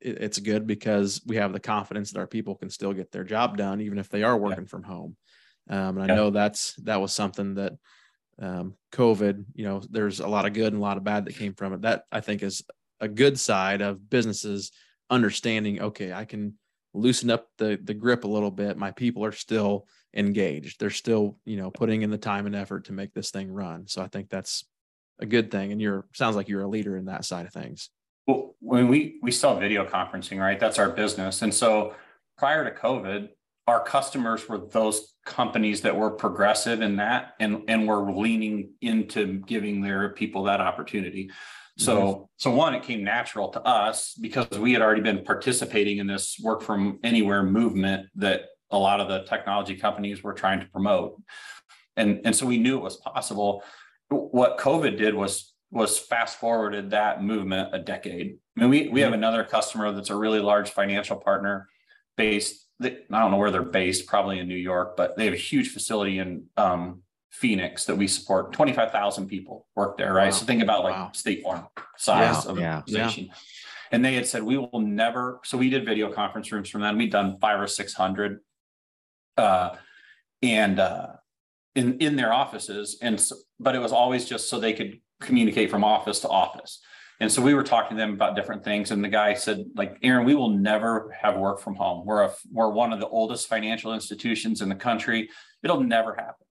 it, 0.00 0.18
it's 0.22 0.38
good 0.38 0.66
because 0.66 1.20
we 1.26 1.36
have 1.36 1.52
the 1.52 1.60
confidence 1.60 2.12
that 2.12 2.18
our 2.18 2.26
people 2.26 2.54
can 2.54 2.70
still 2.70 2.92
get 2.92 3.12
their 3.12 3.24
job 3.24 3.56
done 3.56 3.80
even 3.80 3.98
if 3.98 4.08
they 4.08 4.22
are 4.22 4.36
working 4.36 4.64
yeah. 4.64 4.70
from 4.70 4.82
home. 4.82 5.16
Um, 5.68 5.98
and 5.98 6.10
I 6.10 6.14
know 6.14 6.30
that's 6.30 6.74
that 6.82 7.00
was 7.00 7.12
something 7.12 7.54
that 7.54 7.74
um, 8.40 8.74
COVID, 8.92 9.44
you 9.54 9.64
know, 9.64 9.82
there's 9.90 10.20
a 10.20 10.26
lot 10.26 10.46
of 10.46 10.54
good 10.54 10.72
and 10.72 10.80
a 10.80 10.84
lot 10.84 10.96
of 10.96 11.04
bad 11.04 11.26
that 11.26 11.36
came 11.36 11.54
from 11.54 11.74
it. 11.74 11.82
That 11.82 12.04
I 12.10 12.20
think 12.20 12.42
is 12.42 12.62
a 13.00 13.08
good 13.08 13.38
side 13.38 13.82
of 13.82 14.08
businesses 14.08 14.72
understanding. 15.10 15.80
Okay, 15.80 16.12
I 16.12 16.24
can 16.24 16.54
loosen 16.94 17.30
up 17.30 17.48
the 17.58 17.78
the 17.82 17.94
grip 17.94 18.24
a 18.24 18.28
little 18.28 18.50
bit. 18.50 18.76
My 18.76 18.90
people 18.90 19.24
are 19.24 19.32
still 19.32 19.86
engaged. 20.14 20.80
They're 20.80 20.90
still, 20.90 21.36
you 21.44 21.56
know, 21.56 21.70
putting 21.70 22.02
in 22.02 22.10
the 22.10 22.18
time 22.18 22.46
and 22.46 22.56
effort 22.56 22.86
to 22.86 22.92
make 22.92 23.14
this 23.14 23.30
thing 23.30 23.50
run. 23.50 23.86
So 23.86 24.02
I 24.02 24.08
think 24.08 24.28
that's 24.28 24.64
a 25.18 25.26
good 25.26 25.50
thing. 25.50 25.72
And 25.72 25.80
you're 25.80 26.06
sounds 26.14 26.36
like 26.36 26.48
you're 26.48 26.62
a 26.62 26.68
leader 26.68 26.96
in 26.96 27.06
that 27.06 27.24
side 27.24 27.46
of 27.46 27.52
things. 27.52 27.90
Well, 28.26 28.54
when 28.60 28.88
we 28.88 29.18
we 29.22 29.30
sell 29.30 29.58
video 29.58 29.86
conferencing, 29.86 30.40
right? 30.40 30.58
That's 30.58 30.78
our 30.78 30.90
business. 30.90 31.42
And 31.42 31.54
so 31.54 31.94
prior 32.38 32.64
to 32.64 32.76
COVID, 32.76 33.28
our 33.66 33.82
customers 33.84 34.48
were 34.48 34.58
those 34.58 35.14
companies 35.24 35.82
that 35.82 35.96
were 35.96 36.10
progressive 36.10 36.82
in 36.82 36.96
that 36.96 37.34
and 37.38 37.62
and 37.68 37.86
were 37.86 38.12
leaning 38.12 38.72
into 38.80 39.40
giving 39.46 39.80
their 39.80 40.08
people 40.10 40.44
that 40.44 40.60
opportunity 40.60 41.30
so 41.80 42.28
so 42.36 42.50
one 42.50 42.74
it 42.74 42.82
came 42.82 43.02
natural 43.02 43.48
to 43.48 43.60
us 43.62 44.14
because 44.14 44.48
we 44.58 44.72
had 44.72 44.82
already 44.82 45.00
been 45.00 45.24
participating 45.24 45.98
in 45.98 46.06
this 46.06 46.38
work 46.42 46.62
from 46.62 46.98
anywhere 47.02 47.42
movement 47.42 48.06
that 48.16 48.42
a 48.70 48.78
lot 48.78 49.00
of 49.00 49.08
the 49.08 49.24
technology 49.24 49.74
companies 49.76 50.22
were 50.22 50.32
trying 50.32 50.60
to 50.60 50.66
promote. 50.66 51.20
And 51.96 52.20
and 52.24 52.34
so 52.34 52.46
we 52.46 52.58
knew 52.58 52.76
it 52.76 52.82
was 52.82 52.96
possible. 52.96 53.62
What 54.08 54.58
covid 54.58 54.98
did 54.98 55.14
was 55.14 55.54
was 55.70 55.98
fast 55.98 56.38
forwarded 56.38 56.90
that 56.90 57.22
movement 57.22 57.74
a 57.74 57.78
decade. 57.78 58.36
I 58.56 58.60
mean 58.60 58.70
we 58.70 58.88
we 58.88 59.00
have 59.00 59.08
mm-hmm. 59.08 59.14
another 59.14 59.44
customer 59.44 59.92
that's 59.92 60.10
a 60.10 60.16
really 60.16 60.40
large 60.40 60.70
financial 60.70 61.16
partner 61.16 61.68
based 62.16 62.66
I 62.82 62.96
don't 63.10 63.30
know 63.30 63.36
where 63.36 63.50
they're 63.50 63.62
based, 63.62 64.06
probably 64.06 64.38
in 64.38 64.48
New 64.48 64.54
York, 64.54 64.96
but 64.96 65.16
they 65.16 65.26
have 65.26 65.34
a 65.34 65.36
huge 65.36 65.70
facility 65.70 66.18
in 66.18 66.44
um, 66.56 67.02
Phoenix 67.30 67.84
that 67.84 67.96
we 67.96 68.06
support. 68.08 68.52
25,000 68.52 69.28
people 69.28 69.66
work 69.76 69.96
there, 69.96 70.12
right? 70.12 70.26
Wow. 70.26 70.30
So 70.30 70.46
think 70.46 70.62
about 70.62 70.84
like 70.84 70.94
wow. 70.94 71.10
State 71.12 71.42
Farm 71.42 71.66
size 71.96 72.44
yeah. 72.44 72.50
of 72.50 72.58
yeah. 72.58 72.82
station. 72.84 73.26
Yeah. 73.26 73.34
And 73.92 74.04
they 74.04 74.14
had 74.14 74.26
said, 74.26 74.42
we 74.42 74.56
will 74.56 74.80
never, 74.80 75.40
so 75.44 75.58
we 75.58 75.70
did 75.70 75.84
video 75.84 76.12
conference 76.12 76.52
rooms 76.52 76.68
from 76.68 76.80
them. 76.82 76.96
We'd 76.96 77.10
done 77.10 77.38
five 77.40 77.60
or 77.60 77.66
600 77.66 78.40
uh, 79.36 79.70
and 80.42 80.78
uh, 80.78 81.08
in, 81.74 81.98
in 81.98 82.16
their 82.16 82.32
offices. 82.32 82.98
And, 83.02 83.20
so, 83.20 83.36
but 83.58 83.74
it 83.74 83.80
was 83.80 83.92
always 83.92 84.26
just 84.26 84.48
so 84.48 84.60
they 84.60 84.72
could 84.72 85.00
communicate 85.20 85.70
from 85.70 85.82
office 85.82 86.20
to 86.20 86.28
office. 86.28 86.80
And 87.20 87.30
so 87.30 87.42
we 87.42 87.52
were 87.52 87.62
talking 87.62 87.96
to 87.96 88.00
them 88.00 88.14
about 88.14 88.34
different 88.34 88.64
things. 88.64 88.92
And 88.92 89.04
the 89.04 89.08
guy 89.08 89.34
said, 89.34 89.66
like, 89.74 89.98
Aaron, 90.02 90.24
we 90.24 90.34
will 90.34 90.50
never 90.50 91.14
have 91.20 91.36
work 91.36 91.60
from 91.60 91.74
home. 91.74 92.06
We're 92.06 92.22
a, 92.22 92.32
we're 92.50 92.70
one 92.70 92.92
of 92.92 93.00
the 93.00 93.08
oldest 93.08 93.46
financial 93.46 93.92
institutions 93.92 94.62
in 94.62 94.68
the 94.68 94.74
country. 94.74 95.28
It'll 95.62 95.82
never 95.82 96.14
happen. 96.14 96.46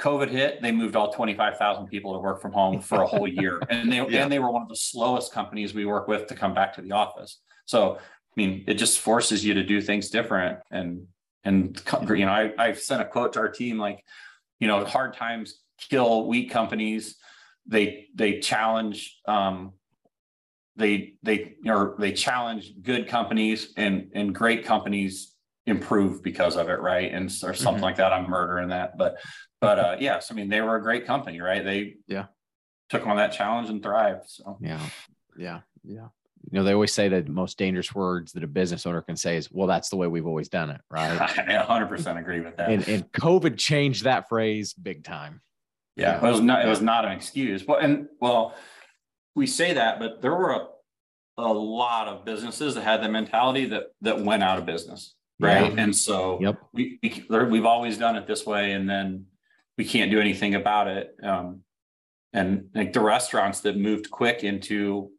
COVID 0.00 0.28
hit, 0.28 0.62
they 0.62 0.72
moved 0.72 0.96
all 0.96 1.12
25,000 1.12 1.86
people 1.86 2.14
to 2.14 2.18
work 2.18 2.40
from 2.40 2.52
home 2.52 2.80
for 2.80 3.02
a 3.02 3.06
whole 3.06 3.28
year. 3.28 3.60
And 3.70 3.92
they, 3.92 3.96
yeah. 3.96 4.22
and 4.22 4.32
they 4.32 4.38
were 4.38 4.50
one 4.50 4.62
of 4.62 4.68
the 4.68 4.76
slowest 4.76 5.32
companies 5.32 5.74
we 5.74 5.84
work 5.84 6.08
with 6.08 6.26
to 6.28 6.34
come 6.34 6.54
back 6.54 6.74
to 6.74 6.82
the 6.82 6.92
office. 6.92 7.40
So, 7.66 7.96
I 7.96 8.00
mean, 8.36 8.64
it 8.66 8.74
just 8.74 8.98
forces 8.98 9.44
you 9.44 9.54
to 9.54 9.62
do 9.62 9.80
things 9.80 10.10
different. 10.10 10.58
And, 10.70 11.06
and, 11.44 11.80
you 12.08 12.26
know, 12.26 12.32
I, 12.32 12.52
I 12.58 12.72
sent 12.72 13.00
a 13.00 13.04
quote 13.04 13.34
to 13.34 13.40
our 13.40 13.48
team, 13.48 13.78
like, 13.78 14.04
you 14.58 14.66
know, 14.66 14.84
hard 14.84 15.14
times 15.14 15.60
kill 15.78 16.26
weak 16.26 16.50
companies. 16.50 17.16
They, 17.66 18.08
they 18.14 18.40
challenge, 18.40 19.18
um, 19.26 19.74
they 20.76 21.14
they 21.22 21.56
or 21.66 21.94
they 21.98 22.12
challenge 22.12 22.72
good 22.82 23.06
companies 23.06 23.72
and 23.76 24.10
and 24.14 24.34
great 24.34 24.64
companies 24.64 25.34
improve 25.66 26.22
because 26.22 26.56
of 26.56 26.68
it 26.68 26.80
right 26.80 27.12
and 27.12 27.26
or 27.44 27.54
something 27.54 27.74
mm-hmm. 27.74 27.82
like 27.82 27.96
that 27.96 28.12
i'm 28.12 28.28
murdering 28.28 28.70
that 28.70 28.96
but 28.96 29.18
but 29.60 29.78
uh 29.78 29.96
yes 30.00 30.30
i 30.30 30.34
mean 30.34 30.48
they 30.48 30.60
were 30.60 30.76
a 30.76 30.82
great 30.82 31.06
company 31.06 31.40
right? 31.40 31.64
They 31.64 31.96
yeah. 32.06 32.26
took 32.88 33.06
on 33.06 33.16
that 33.16 33.32
challenge 33.32 33.68
and 33.68 33.82
thrived 33.82 34.28
so. 34.28 34.58
Yeah. 34.60 34.80
Yeah. 35.36 35.60
Yeah. 35.84 36.08
You 36.50 36.58
know 36.58 36.64
they 36.64 36.72
always 36.72 36.92
say 36.92 37.08
that 37.08 37.26
the 37.26 37.32
most 37.32 37.58
dangerous 37.58 37.94
words 37.94 38.32
that 38.32 38.42
a 38.42 38.46
business 38.46 38.86
owner 38.86 39.02
can 39.02 39.16
say 39.16 39.36
is 39.36 39.50
well 39.52 39.66
that's 39.66 39.90
the 39.90 39.96
way 39.96 40.06
we've 40.06 40.26
always 40.26 40.48
done 40.48 40.70
it 40.70 40.80
right? 40.90 41.20
I 41.20 41.64
100% 41.66 42.18
agree 42.18 42.40
with 42.40 42.56
that. 42.56 42.70
And, 42.70 42.88
and 42.88 43.12
covid 43.12 43.58
changed 43.58 44.04
that 44.04 44.28
phrase 44.28 44.72
big 44.72 45.04
time. 45.04 45.40
Yeah, 45.96 46.20
yeah. 46.20 46.28
it 46.28 46.30
was 46.30 46.40
not 46.40 46.64
it 46.64 46.68
was 46.68 46.80
not 46.80 47.04
an 47.04 47.12
excuse. 47.12 47.66
Well 47.66 47.78
and 47.78 48.08
well 48.20 48.54
we 49.34 49.46
say 49.46 49.74
that, 49.74 49.98
but 49.98 50.20
there 50.22 50.34
were 50.34 50.52
a, 50.52 50.66
a 51.38 51.52
lot 51.52 52.08
of 52.08 52.24
businesses 52.24 52.74
that 52.74 52.82
had 52.82 53.02
the 53.02 53.08
mentality 53.08 53.66
that 53.66 53.84
that 54.02 54.20
went 54.20 54.42
out 54.42 54.58
of 54.58 54.66
business, 54.66 55.14
right? 55.38 55.72
Yeah. 55.72 55.82
And 55.82 55.94
so 55.94 56.38
yep. 56.40 56.60
we, 56.72 56.98
we 57.02 57.44
we've 57.46 57.64
always 57.64 57.96
done 57.96 58.16
it 58.16 58.26
this 58.26 58.44
way, 58.44 58.72
and 58.72 58.88
then 58.88 59.26
we 59.80 59.86
can't 59.86 60.10
do 60.10 60.20
anything 60.20 60.56
about 60.56 60.88
it. 60.88 61.16
Um, 61.22 61.62
and 62.34 62.68
like 62.74 62.92
the 62.92 63.00
restaurants 63.00 63.60
that 63.60 63.78
moved 63.78 64.10
quick 64.10 64.44
into 64.44 65.10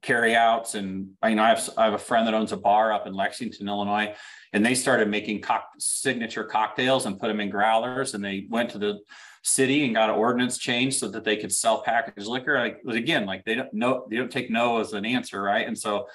carryouts 0.00 0.76
and 0.76 1.08
you 1.24 1.34
know 1.34 1.42
I 1.42 1.48
have 1.48 1.68
I 1.76 1.86
have 1.86 1.94
a 1.94 1.98
friend 1.98 2.24
that 2.28 2.34
owns 2.34 2.52
a 2.52 2.56
bar 2.56 2.92
up 2.92 3.08
in 3.08 3.14
Lexington, 3.14 3.66
Illinois, 3.66 4.14
and 4.52 4.64
they 4.64 4.76
started 4.76 5.08
making 5.08 5.42
co- 5.42 5.72
signature 5.80 6.44
cocktails 6.44 7.06
and 7.06 7.18
put 7.18 7.26
them 7.26 7.40
in 7.40 7.50
growlers, 7.50 8.14
and 8.14 8.24
they 8.24 8.46
went 8.48 8.70
to 8.70 8.78
the 8.78 9.00
city 9.42 9.84
and 9.84 9.92
got 9.92 10.08
an 10.08 10.14
ordinance 10.14 10.56
changed 10.56 11.00
so 11.00 11.08
that 11.08 11.24
they 11.24 11.36
could 11.36 11.52
sell 11.52 11.82
packaged 11.82 12.28
liquor. 12.28 12.60
Like 12.60 12.78
again, 12.86 13.26
like 13.26 13.44
they 13.44 13.56
don't 13.56 13.74
know 13.74 14.06
they 14.08 14.18
don't 14.18 14.30
take 14.30 14.50
no 14.50 14.78
as 14.78 14.92
an 14.92 15.04
answer, 15.04 15.42
right? 15.42 15.66
And 15.66 15.76
so 15.76 16.06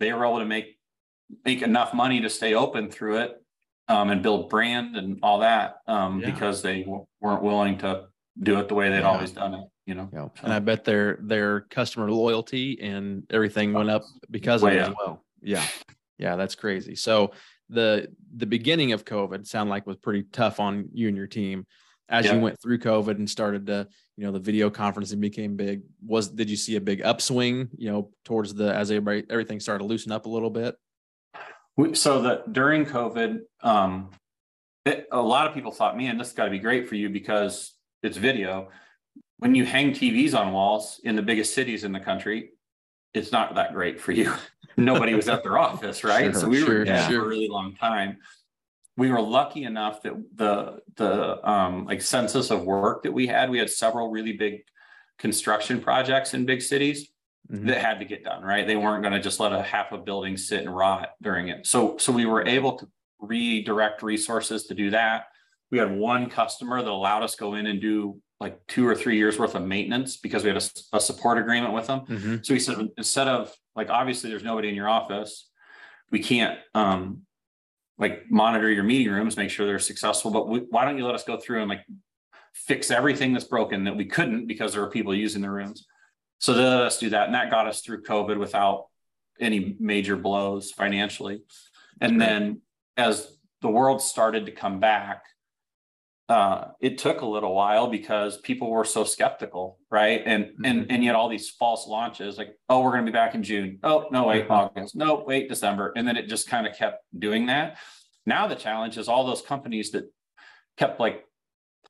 they 0.00 0.12
were 0.12 0.26
able 0.26 0.40
to 0.40 0.44
make 0.44 0.76
make 1.44 1.62
enough 1.62 1.94
money 1.94 2.20
to 2.20 2.28
stay 2.28 2.54
open 2.54 2.90
through 2.90 3.18
it 3.18 3.41
um, 3.88 4.10
and 4.10 4.22
build 4.22 4.48
brand 4.48 4.96
and 4.96 5.18
all 5.22 5.40
that 5.40 5.76
um, 5.86 6.20
yeah. 6.20 6.30
because 6.30 6.62
they 6.62 6.82
w- 6.82 7.06
weren't 7.20 7.42
willing 7.42 7.78
to 7.78 8.06
do 8.40 8.58
it 8.58 8.68
the 8.68 8.74
way 8.74 8.88
they'd 8.88 9.00
yeah. 9.00 9.10
always 9.10 9.30
done 9.32 9.54
it. 9.54 9.64
You 9.86 9.94
know, 9.94 10.08
yeah. 10.12 10.28
so. 10.36 10.44
and 10.44 10.52
I 10.52 10.60
bet 10.60 10.84
their 10.84 11.18
their 11.20 11.62
customer 11.62 12.10
loyalty 12.10 12.78
and 12.80 13.24
everything 13.30 13.72
went 13.72 13.90
up 13.90 14.02
because 14.30 14.62
Way 14.62 14.78
of 14.78 14.86
it 14.86 14.90
as 14.90 14.94
well. 14.96 15.24
Yeah, 15.40 15.66
yeah, 16.18 16.36
that's 16.36 16.54
crazy. 16.54 16.94
So 16.94 17.32
the 17.68 18.08
the 18.36 18.46
beginning 18.46 18.92
of 18.92 19.04
COVID 19.04 19.46
sound 19.46 19.70
like 19.70 19.86
was 19.86 19.96
pretty 19.96 20.24
tough 20.32 20.60
on 20.60 20.88
you 20.92 21.08
and 21.08 21.16
your 21.16 21.26
team 21.26 21.66
as 22.08 22.26
yeah. 22.26 22.34
you 22.34 22.40
went 22.40 22.60
through 22.60 22.78
COVID 22.78 23.16
and 23.16 23.28
started 23.28 23.66
to, 23.66 23.88
you 24.16 24.24
know, 24.24 24.32
the 24.32 24.38
video 24.38 24.70
conferencing 24.70 25.18
became 25.18 25.56
big. 25.56 25.82
Was 26.06 26.28
did 26.28 26.50
you 26.50 26.56
see 26.56 26.76
a 26.76 26.80
big 26.80 27.00
upswing, 27.02 27.70
you 27.76 27.90
know, 27.90 28.10
towards 28.24 28.54
the 28.54 28.72
as 28.72 28.90
everybody 28.90 29.24
everything 29.30 29.58
started 29.58 29.80
to 29.80 29.88
loosen 29.88 30.12
up 30.12 30.26
a 30.26 30.28
little 30.28 30.50
bit? 30.50 30.76
We, 31.76 31.94
so 31.94 32.22
that 32.22 32.52
during 32.52 32.84
COVID, 32.84 33.40
um, 33.62 34.10
it, 34.84 35.06
a 35.10 35.20
lot 35.20 35.46
of 35.46 35.54
people 35.54 35.72
thought, 35.72 35.96
man, 35.96 36.18
this 36.18 36.32
got 36.32 36.44
to 36.44 36.50
be 36.50 36.58
great 36.58 36.88
for 36.88 36.96
you 36.96 37.08
because 37.08 37.74
it's 38.02 38.16
video. 38.16 38.68
When 39.38 39.54
you 39.54 39.64
hang 39.64 39.92
TVs 39.92 40.38
on 40.38 40.52
walls 40.52 41.00
in 41.04 41.16
the 41.16 41.22
biggest 41.22 41.54
cities 41.54 41.84
in 41.84 41.92
the 41.92 42.00
country, 42.00 42.50
it's 43.14 43.32
not 43.32 43.54
that 43.54 43.72
great 43.72 44.00
for 44.00 44.12
you. 44.12 44.32
Nobody 44.76 45.14
was 45.14 45.28
at 45.28 45.42
their 45.42 45.58
office, 45.58 46.04
right? 46.04 46.32
Sure, 46.32 46.40
so 46.40 46.48
we 46.48 46.60
sure, 46.60 46.80
were 46.80 46.86
yeah. 46.86 47.08
for 47.08 47.24
a 47.24 47.28
really 47.28 47.48
long 47.48 47.74
time 47.74 48.18
we 48.96 49.10
were 49.10 49.20
lucky 49.20 49.64
enough 49.64 50.02
that 50.02 50.14
the 50.34 50.80
the 50.96 51.48
um, 51.48 51.86
like 51.86 52.02
census 52.02 52.50
of 52.50 52.64
work 52.64 53.02
that 53.02 53.12
we 53.12 53.26
had, 53.26 53.50
we 53.50 53.58
had 53.58 53.70
several 53.70 54.10
really 54.10 54.32
big 54.32 54.62
construction 55.18 55.80
projects 55.80 56.34
in 56.34 56.44
big 56.44 56.60
cities. 56.60 57.10
That 57.48 57.78
had 57.78 57.98
to 57.98 58.04
get 58.04 58.24
done. 58.24 58.42
Right, 58.42 58.66
they 58.66 58.76
weren't 58.76 59.02
going 59.02 59.14
to 59.14 59.20
just 59.20 59.40
let 59.40 59.52
a 59.52 59.62
half 59.62 59.92
a 59.92 59.98
building 59.98 60.36
sit 60.36 60.60
and 60.60 60.74
rot 60.74 61.10
during 61.20 61.48
it. 61.48 61.66
So 61.66 61.96
so 61.98 62.12
we 62.12 62.26
were 62.26 62.46
able 62.46 62.78
to 62.78 62.88
redirect 63.20 64.02
resources 64.02 64.66
to 64.66 64.74
do 64.74 64.90
that. 64.90 65.26
We 65.70 65.78
had 65.78 65.96
one 65.96 66.28
customer 66.28 66.82
that 66.82 66.90
allowed 66.90 67.22
us 67.22 67.34
go 67.34 67.54
in 67.54 67.66
and 67.66 67.80
do 67.80 68.20
like 68.40 68.58
two 68.66 68.86
or 68.86 68.94
three 68.94 69.16
years 69.16 69.38
worth 69.38 69.54
of 69.54 69.62
maintenance 69.62 70.16
because 70.16 70.42
we 70.42 70.48
had 70.48 70.62
a, 70.62 70.96
a 70.96 71.00
support 71.00 71.38
agreement 71.38 71.72
with 71.72 71.86
them. 71.86 72.00
Mm-hmm. 72.00 72.36
So 72.42 72.52
he 72.54 72.60
said 72.60 72.88
instead 72.98 73.28
of 73.28 73.54
like 73.76 73.88
obviously 73.88 74.30
there's 74.30 74.42
nobody 74.42 74.68
in 74.68 74.74
your 74.74 74.88
office, 74.88 75.48
we 76.10 76.18
can't 76.18 76.58
um, 76.74 77.22
like 77.98 78.30
monitor 78.30 78.70
your 78.70 78.82
meeting 78.82 79.12
rooms, 79.12 79.36
make 79.36 79.50
sure 79.50 79.64
they're 79.64 79.78
successful. 79.78 80.30
But 80.30 80.48
we, 80.48 80.58
why 80.70 80.84
don't 80.84 80.98
you 80.98 81.06
let 81.06 81.14
us 81.14 81.24
go 81.24 81.38
through 81.38 81.60
and 81.60 81.70
like 81.70 81.84
fix 82.52 82.90
everything 82.90 83.32
that's 83.32 83.44
broken 83.44 83.84
that 83.84 83.96
we 83.96 84.04
couldn't 84.04 84.46
because 84.46 84.72
there 84.72 84.82
were 84.82 84.90
people 84.90 85.14
using 85.14 85.40
the 85.40 85.50
rooms. 85.50 85.86
So 86.42 86.54
they 86.54 86.64
let 86.64 86.80
us 86.80 86.98
do 86.98 87.10
that. 87.10 87.26
And 87.26 87.34
that 87.36 87.52
got 87.52 87.68
us 87.68 87.82
through 87.82 88.02
COVID 88.02 88.36
without 88.36 88.86
any 89.40 89.76
major 89.78 90.16
blows 90.16 90.72
financially. 90.72 91.42
And 92.00 92.20
then 92.20 92.62
as 92.96 93.38
the 93.60 93.68
world 93.68 94.02
started 94.02 94.46
to 94.46 94.52
come 94.52 94.80
back, 94.80 95.22
uh, 96.28 96.72
it 96.80 96.98
took 96.98 97.20
a 97.20 97.26
little 97.26 97.54
while 97.54 97.86
because 97.86 98.38
people 98.38 98.70
were 98.70 98.84
so 98.84 99.04
skeptical, 99.04 99.78
right? 99.88 100.20
And 100.26 100.46
mm-hmm. 100.46 100.64
and 100.64 100.90
and 100.90 101.04
yet 101.04 101.14
all 101.14 101.28
these 101.28 101.48
false 101.48 101.86
launches, 101.86 102.38
like, 102.38 102.56
oh, 102.68 102.80
we're 102.80 102.90
going 102.90 103.06
to 103.06 103.12
be 103.12 103.14
back 103.14 103.36
in 103.36 103.44
June. 103.44 103.78
Oh, 103.84 104.06
no, 104.10 104.24
wait, 104.24 104.44
mm-hmm. 104.44 104.52
August. 104.52 104.96
No, 104.96 105.22
wait, 105.24 105.48
December. 105.48 105.92
And 105.94 106.08
then 106.08 106.16
it 106.16 106.26
just 106.26 106.48
kind 106.48 106.66
of 106.66 106.74
kept 106.74 107.04
doing 107.16 107.46
that. 107.46 107.78
Now 108.26 108.48
the 108.48 108.56
challenge 108.56 108.98
is 108.98 109.08
all 109.08 109.26
those 109.26 109.42
companies 109.42 109.92
that 109.92 110.10
kept 110.76 110.98
like 110.98 111.24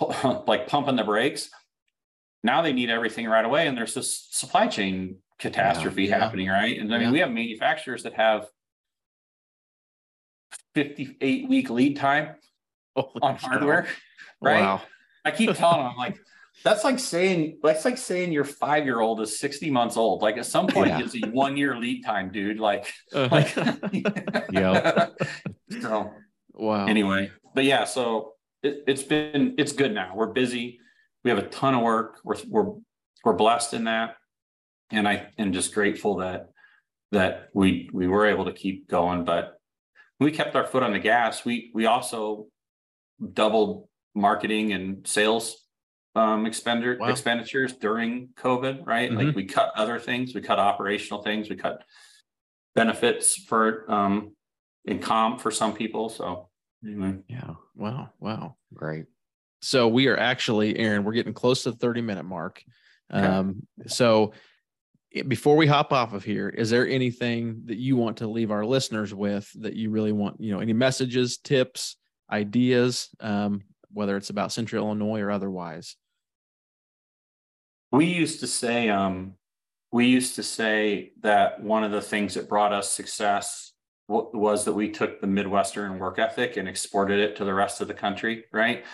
like 0.47 0.67
pumping 0.67 0.97
the 0.97 1.05
brakes. 1.05 1.49
Now 2.43 2.63
they 2.63 2.73
need 2.73 2.91
everything 2.91 3.27
right 3.27 3.45
away, 3.45 3.67
and 3.67 3.77
there's 3.77 3.95
this 3.95 4.29
supply 4.31 4.67
chain 4.67 5.17
catastrophe 5.39 6.05
yeah, 6.05 6.11
yeah. 6.11 6.19
happening, 6.19 6.49
right? 6.49 6.79
And 6.79 6.93
I 6.95 6.99
mean, 6.99 7.09
yeah. 7.09 7.13
we 7.13 7.19
have 7.21 7.31
manufacturers 7.31 8.03
that 8.05 8.15
have 8.15 8.47
58 10.75 11.49
week 11.49 11.71
lead 11.71 11.97
time 11.97 12.37
Holy 12.97 13.09
on 13.21 13.37
hardware, 13.37 13.87
right? 14.41 14.61
Wow. 14.61 14.83
I 15.25 15.31
keep 15.31 15.53
telling 15.55 15.79
them, 15.79 15.91
I'm 15.91 15.97
like, 15.97 16.19
that's 16.65 16.85
like 16.85 16.99
saying 16.99 17.59
that's 17.63 17.85
like 17.85 17.99
saying 17.99 18.33
your 18.33 18.45
five 18.45 18.85
year 18.85 19.01
old 19.01 19.21
is 19.21 19.39
60 19.39 19.71
months 19.71 19.97
old. 19.97 20.23
Like 20.23 20.37
at 20.37 20.47
some 20.47 20.67
point, 20.67 20.89
yeah. 20.89 21.01
it's 21.01 21.15
a 21.15 21.29
one 21.31 21.57
year 21.57 21.77
lead 21.77 22.05
time, 22.05 22.31
dude. 22.31 22.61
Like, 22.61 22.93
uh, 23.15 23.29
like 23.31 23.55
yeah. 24.51 25.09
so 25.81 26.13
wow. 26.53 26.87
Anyway, 26.87 27.31
but 27.55 27.65
yeah, 27.65 27.85
so 27.85 28.35
it, 28.63 28.85
it's 28.87 29.03
been 29.03 29.55
it's 29.59 29.73
good 29.73 29.93
now. 29.93 30.13
We're 30.15 30.33
busy. 30.33 30.79
We 31.25 31.31
have 31.31 31.39
a 31.39 31.49
ton 31.49 31.75
of 31.75 31.83
work. 31.83 32.19
We're 32.25 32.37
we're 32.49 32.73
we're 33.25 33.33
blessed 33.35 33.75
in 33.75 33.85
that, 33.85 34.17
and 34.91 35.07
I 35.07 35.29
am 35.39 35.53
just 35.53 35.75
grateful 35.75 36.17
that 36.17 36.49
that 37.13 37.49
we 37.55 37.91
we 37.93 38.09
were 38.09 38.27
able 38.27 38.47
to 38.47 38.53
keep 38.53 38.89
going. 38.89 39.25
But 39.25 39.59
we 40.19 40.33
kept 40.33 40.57
our 40.57 40.67
foot 40.67 40.83
on 40.83 40.93
the 40.93 40.99
gas. 40.99 41.45
We 41.45 41.71
we 41.75 41.87
also 41.87 42.47
doubled 43.33 43.89
marketing 44.15 44.73
and 44.73 45.07
sales 45.07 45.57
um 46.15 46.45
expenditure 46.45 46.99
wow. 47.01 47.09
expenditures 47.09 47.73
during 47.75 48.29
COVID, 48.37 48.87
right? 48.87 49.11
Mm-hmm. 49.11 49.27
Like 49.27 49.37
we 49.37 49.45
cut 49.45 49.73
other 49.77 49.99
things, 49.99 50.35
we 50.35 50.43
cut 50.43 50.59
operational 50.59 51.23
things, 51.23 51.49
we 51.49 51.57
cut 51.57 51.83
benefits 52.75 53.37
for 53.37 53.91
um 53.91 54.33
in 54.85 54.99
comp 54.99 55.41
for 55.41 55.51
some 55.51 55.73
people. 55.73 56.09
So 56.09 56.49
anyway. 56.85 57.19
Yeah. 57.29 57.55
Wow. 57.75 58.11
Wow. 58.21 58.57
Great. 58.75 59.07
So 59.63 59.87
we 59.89 60.09
are 60.09 60.19
actually, 60.19 60.77
Aaron, 60.77 61.05
we're 61.05 61.13
getting 61.13 61.33
close 61.33 61.63
to 61.63 61.71
the 61.71 61.77
30 61.77 62.03
minute 62.03 62.25
mark. 62.25 62.63
Okay. 63.13 63.25
Um, 63.25 63.67
so 63.87 64.33
before 65.29 65.57
we 65.57 65.67
hop 65.67 65.93
off 65.93 66.15
of 66.15 66.25
here, 66.25 66.49
is 66.49 66.71
there 66.71 66.87
anything 66.87 67.63
that 67.67 67.79
you 67.79 67.97
want 67.97 68.17
to 68.19 68.27
leave 68.27 68.51
our 68.51 68.65
listeners 68.65 69.15
with 69.15 69.51
that 69.61 69.75
you 69.75 69.91
really 69.91 70.13
want, 70.13 70.41
you 70.41 70.53
know, 70.53 70.61
any 70.61 70.73
messages, 70.73 71.39
tips, 71.39 71.97
ideas, 72.31 73.11
um, 73.21 73.63
whether 73.93 74.17
it's 74.17 74.31
about 74.31 74.53
Central 74.53 74.87
Illinois 74.87 75.21
or 75.21 75.31
otherwise? 75.31 75.97
We 77.93 78.07
used 78.07 78.41
to 78.41 78.47
say, 78.47 78.89
um, 78.89 79.35
we 79.93 80.07
used 80.07 80.35
to 80.37 80.43
say 80.43 81.13
that 81.21 81.63
one 81.63 81.85
of 81.85 81.93
the 81.93 82.01
things 82.01 82.35
that 82.35 82.49
brought 82.49 82.73
us 82.73 82.91
success 82.91 83.73
w- 84.09 84.31
was 84.33 84.65
that 84.65 84.73
we 84.73 84.91
took 84.91 85.21
the 85.21 85.27
Midwestern 85.27 85.99
work 85.99 86.19
ethic 86.19 86.57
and 86.57 86.67
exported 86.67 87.21
it 87.21 87.37
to 87.37 87.45
the 87.45 87.53
rest 87.53 87.83
of 87.83 87.89
the 87.89 87.95
country, 87.95 88.45
right? 88.51 88.85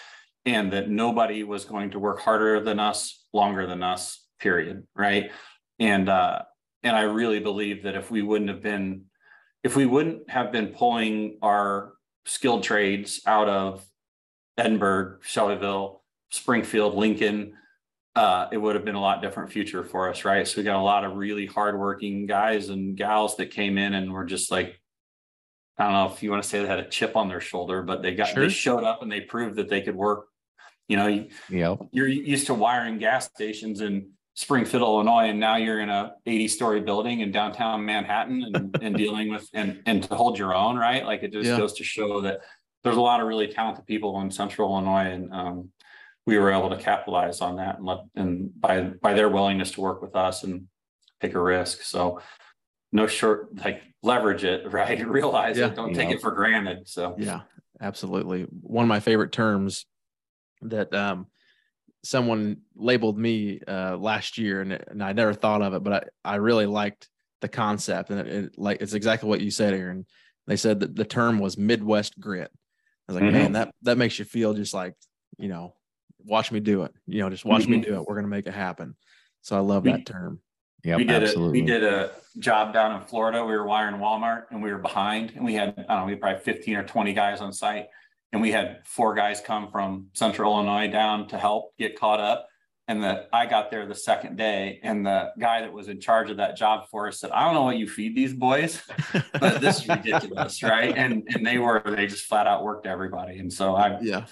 And 0.46 0.72
that 0.72 0.88
nobody 0.88 1.44
was 1.44 1.64
going 1.64 1.90
to 1.90 1.98
work 1.98 2.20
harder 2.20 2.61
than 2.61 2.81
us, 2.81 3.27
longer 3.33 3.66
than 3.66 3.83
us, 3.83 4.24
period, 4.38 4.87
right? 4.94 5.31
And 5.79 6.09
uh, 6.09 6.42
and 6.83 6.96
I 6.96 7.03
really 7.03 7.40
believe 7.40 7.83
that 7.83 7.94
if 7.94 8.11
we 8.11 8.22
wouldn't 8.22 8.51
have 8.51 8.62
been, 8.62 9.05
if 9.62 9.77
we 9.77 9.87
wouldn't 9.87 10.31
have 10.31 10.53
been 10.53 10.68
pulling 10.68 11.38
our 11.42 11.92
skilled 12.24 12.62
trades 12.62 13.20
out 13.27 13.48
of 13.48 13.85
Edinburg, 14.57 15.20
Shelbyville, 15.22 16.03
Springfield, 16.31 16.94
Lincoln, 16.94 17.55
uh, 18.14 18.48
it 18.51 18.59
would 18.59 18.74
have 18.74 18.85
been 18.85 18.94
a 18.94 19.01
lot 19.01 19.22
different 19.22 19.53
future 19.53 19.85
for 19.85 20.11
us, 20.11 20.24
right? 20.24 20.46
So 20.46 20.59
we 20.59 20.64
got 20.64 20.81
a 20.81 20.83
lot 20.83 21.05
of 21.05 21.16
really 21.16 21.46
hardworking 21.46 22.27
guys 22.27 22.68
and 22.68 22.96
gals 22.96 23.37
that 23.37 23.51
came 23.51 23.79
in 23.79 23.94
and 23.94 24.12
were 24.12 24.24
just 24.24 24.51
like, 24.51 24.81
I 25.78 25.84
don't 25.84 25.92
know 25.92 26.12
if 26.12 26.22
you 26.22 26.30
want 26.30 26.42
to 26.42 26.48
say 26.48 26.60
they 26.60 26.66
had 26.66 26.80
a 26.80 26.88
chip 26.88 27.16
on 27.16 27.28
their 27.28 27.40
shoulder, 27.40 27.82
but 27.82 28.02
they 28.02 28.14
got 28.14 28.28
sure. 28.28 28.42
they 28.42 28.48
showed 28.48 28.82
up 28.82 29.02
and 29.02 29.10
they 29.10 29.20
proved 29.20 29.56
that 29.56 29.68
they 29.68 29.80
could 29.80 29.94
work. 29.94 30.26
You 30.88 30.96
know, 30.96 31.26
yeah, 31.48 31.76
you're 31.92 32.08
used 32.08 32.46
to 32.46 32.54
wiring 32.54 32.98
gas 32.98 33.26
stations 33.26 33.80
in 33.80 34.10
Springfield, 34.34 34.82
Illinois, 34.82 35.28
and 35.28 35.38
now 35.38 35.56
you're 35.56 35.80
in 35.80 35.88
a 35.88 36.14
80 36.24 36.48
story 36.48 36.80
building 36.80 37.20
in 37.20 37.30
downtown 37.30 37.84
Manhattan 37.84 38.50
and, 38.54 38.78
and 38.82 38.96
dealing 38.96 39.30
with 39.30 39.48
and 39.52 39.82
and 39.86 40.02
to 40.04 40.14
hold 40.14 40.38
your 40.38 40.54
own, 40.54 40.76
right? 40.76 41.04
Like 41.04 41.22
it 41.22 41.32
just 41.32 41.48
yeah. 41.48 41.58
goes 41.58 41.74
to 41.74 41.84
show 41.84 42.20
that 42.22 42.40
there's 42.82 42.96
a 42.96 43.00
lot 43.00 43.20
of 43.20 43.26
really 43.26 43.48
talented 43.48 43.86
people 43.86 44.20
in 44.20 44.30
Central 44.30 44.70
Illinois, 44.70 45.10
and 45.10 45.32
um, 45.32 45.68
we 46.26 46.38
were 46.38 46.52
able 46.52 46.70
to 46.70 46.76
capitalize 46.76 47.40
on 47.40 47.56
that 47.56 47.78
and 47.78 47.86
let 47.86 47.98
and 48.14 48.50
by 48.60 48.82
by 48.82 49.12
their 49.12 49.28
willingness 49.28 49.72
to 49.72 49.80
work 49.80 50.02
with 50.02 50.16
us 50.16 50.42
and 50.42 50.66
take 51.20 51.34
a 51.34 51.40
risk. 51.40 51.82
So 51.82 52.20
no 52.92 53.07
short 53.07 53.57
like 53.57 53.83
leverage 54.03 54.44
it, 54.44 54.70
right? 54.72 55.07
Realize 55.07 55.59
yeah. 55.59 55.66
it, 55.66 55.77
don't 55.77 55.94
take 55.94 56.11
it 56.11 56.20
for 56.20 56.31
granted. 56.31 56.88
So 56.88 57.14
yeah, 57.18 57.40
absolutely. 57.81 58.42
One 58.42 58.85
of 58.85 58.88
my 58.88 59.01
favorite 59.01 59.33
terms 59.33 59.87
that 60.62 60.94
um 60.94 61.27
someone 62.05 62.59
labeled 62.77 63.18
me 63.18 63.61
uh 63.66 63.96
last 63.96 64.38
year 64.38 64.61
and, 64.61 64.72
and 64.72 65.03
I 65.03 65.12
never 65.12 65.35
thought 65.35 65.62
of 65.62 65.74
it, 65.74 65.83
but 65.83 66.11
I, 66.24 66.33
I 66.33 66.37
really 66.37 66.66
liked 66.66 67.09
the 67.40 67.48
concept 67.48 68.11
and 68.11 68.20
it, 68.20 68.27
it, 68.27 68.59
like 68.59 68.81
it's 68.81 68.94
exactly 68.94 69.29
what 69.29 69.40
you 69.40 69.51
said, 69.51 69.74
Aaron. 69.74 70.07
They 70.46 70.57
said 70.57 70.81
that 70.81 70.96
the 70.96 71.05
term 71.05 71.38
was 71.38 71.59
Midwest 71.59 72.18
grit. 72.18 72.51
I 73.09 73.12
was 73.12 73.20
like, 73.20 73.31
mm-hmm. 73.31 73.38
man, 73.38 73.53
that 73.53 73.74
that 73.83 73.98
makes 73.98 74.18
you 74.18 74.24
feel 74.24 74.55
just 74.55 74.74
like, 74.74 74.94
you 75.38 75.48
know, 75.48 75.74
watch 76.24 76.51
me 76.51 76.61
do 76.61 76.85
it. 76.85 76.92
You 77.07 77.20
know, 77.20 77.31
just 77.31 77.44
watch 77.44 77.62
mm-hmm. 77.62 77.72
me 77.72 77.81
do 77.81 77.94
it. 77.94 78.05
We're 78.07 78.14
gonna 78.14 78.29
make 78.29 78.46
it 78.46 78.55
happen. 78.55 78.96
So 79.42 79.57
I 79.57 79.61
love 79.61 79.85
that 79.85 80.07
term. 80.07 80.40
Yeah, 80.84 80.96
we 80.96 81.04
did 81.04 81.22
absolutely. 81.22 81.60
A, 81.60 81.62
we 81.62 81.66
did 81.66 81.84
a 81.84 82.10
job 82.38 82.72
down 82.72 83.00
in 83.00 83.06
Florida. 83.06 83.44
We 83.44 83.52
were 83.52 83.66
wiring 83.66 83.96
Walmart 83.96 84.44
and 84.50 84.62
we 84.62 84.70
were 84.70 84.78
behind, 84.78 85.32
and 85.34 85.44
we 85.44 85.54
had 85.54 85.70
I 85.70 85.94
don't 85.94 86.00
know, 86.00 86.04
we 86.06 86.12
had 86.12 86.20
probably 86.20 86.40
fifteen 86.40 86.76
or 86.76 86.84
twenty 86.84 87.12
guys 87.12 87.40
on 87.40 87.52
site, 87.52 87.86
and 88.32 88.40
we 88.40 88.52
had 88.52 88.80
four 88.84 89.14
guys 89.14 89.40
come 89.40 89.70
from 89.70 90.06
Central 90.12 90.54
Illinois 90.54 90.88
down 90.88 91.28
to 91.28 91.38
help 91.38 91.76
get 91.78 91.98
caught 91.98 92.20
up. 92.20 92.46
And 92.86 93.04
that 93.04 93.28
I 93.34 93.44
got 93.44 93.70
there 93.70 93.84
the 93.84 93.94
second 93.94 94.38
day, 94.38 94.80
and 94.82 95.04
the 95.04 95.30
guy 95.38 95.60
that 95.60 95.70
was 95.70 95.88
in 95.88 96.00
charge 96.00 96.30
of 96.30 96.38
that 96.38 96.56
job 96.56 96.88
for 96.90 97.08
us 97.08 97.20
said, 97.20 97.30
"I 97.32 97.44
don't 97.44 97.52
know 97.52 97.64
what 97.64 97.76
you 97.76 97.86
feed 97.86 98.16
these 98.16 98.32
boys, 98.32 98.80
but 99.38 99.60
this 99.60 99.82
is 99.82 99.88
ridiculous, 99.88 100.62
right?" 100.62 100.96
And 100.96 101.28
and 101.34 101.46
they 101.46 101.58
were 101.58 101.82
they 101.84 102.06
just 102.06 102.24
flat 102.24 102.46
out 102.46 102.64
worked 102.64 102.86
everybody, 102.86 103.40
and 103.40 103.52
so 103.52 103.74
I 103.74 104.00
yeah, 104.00 104.24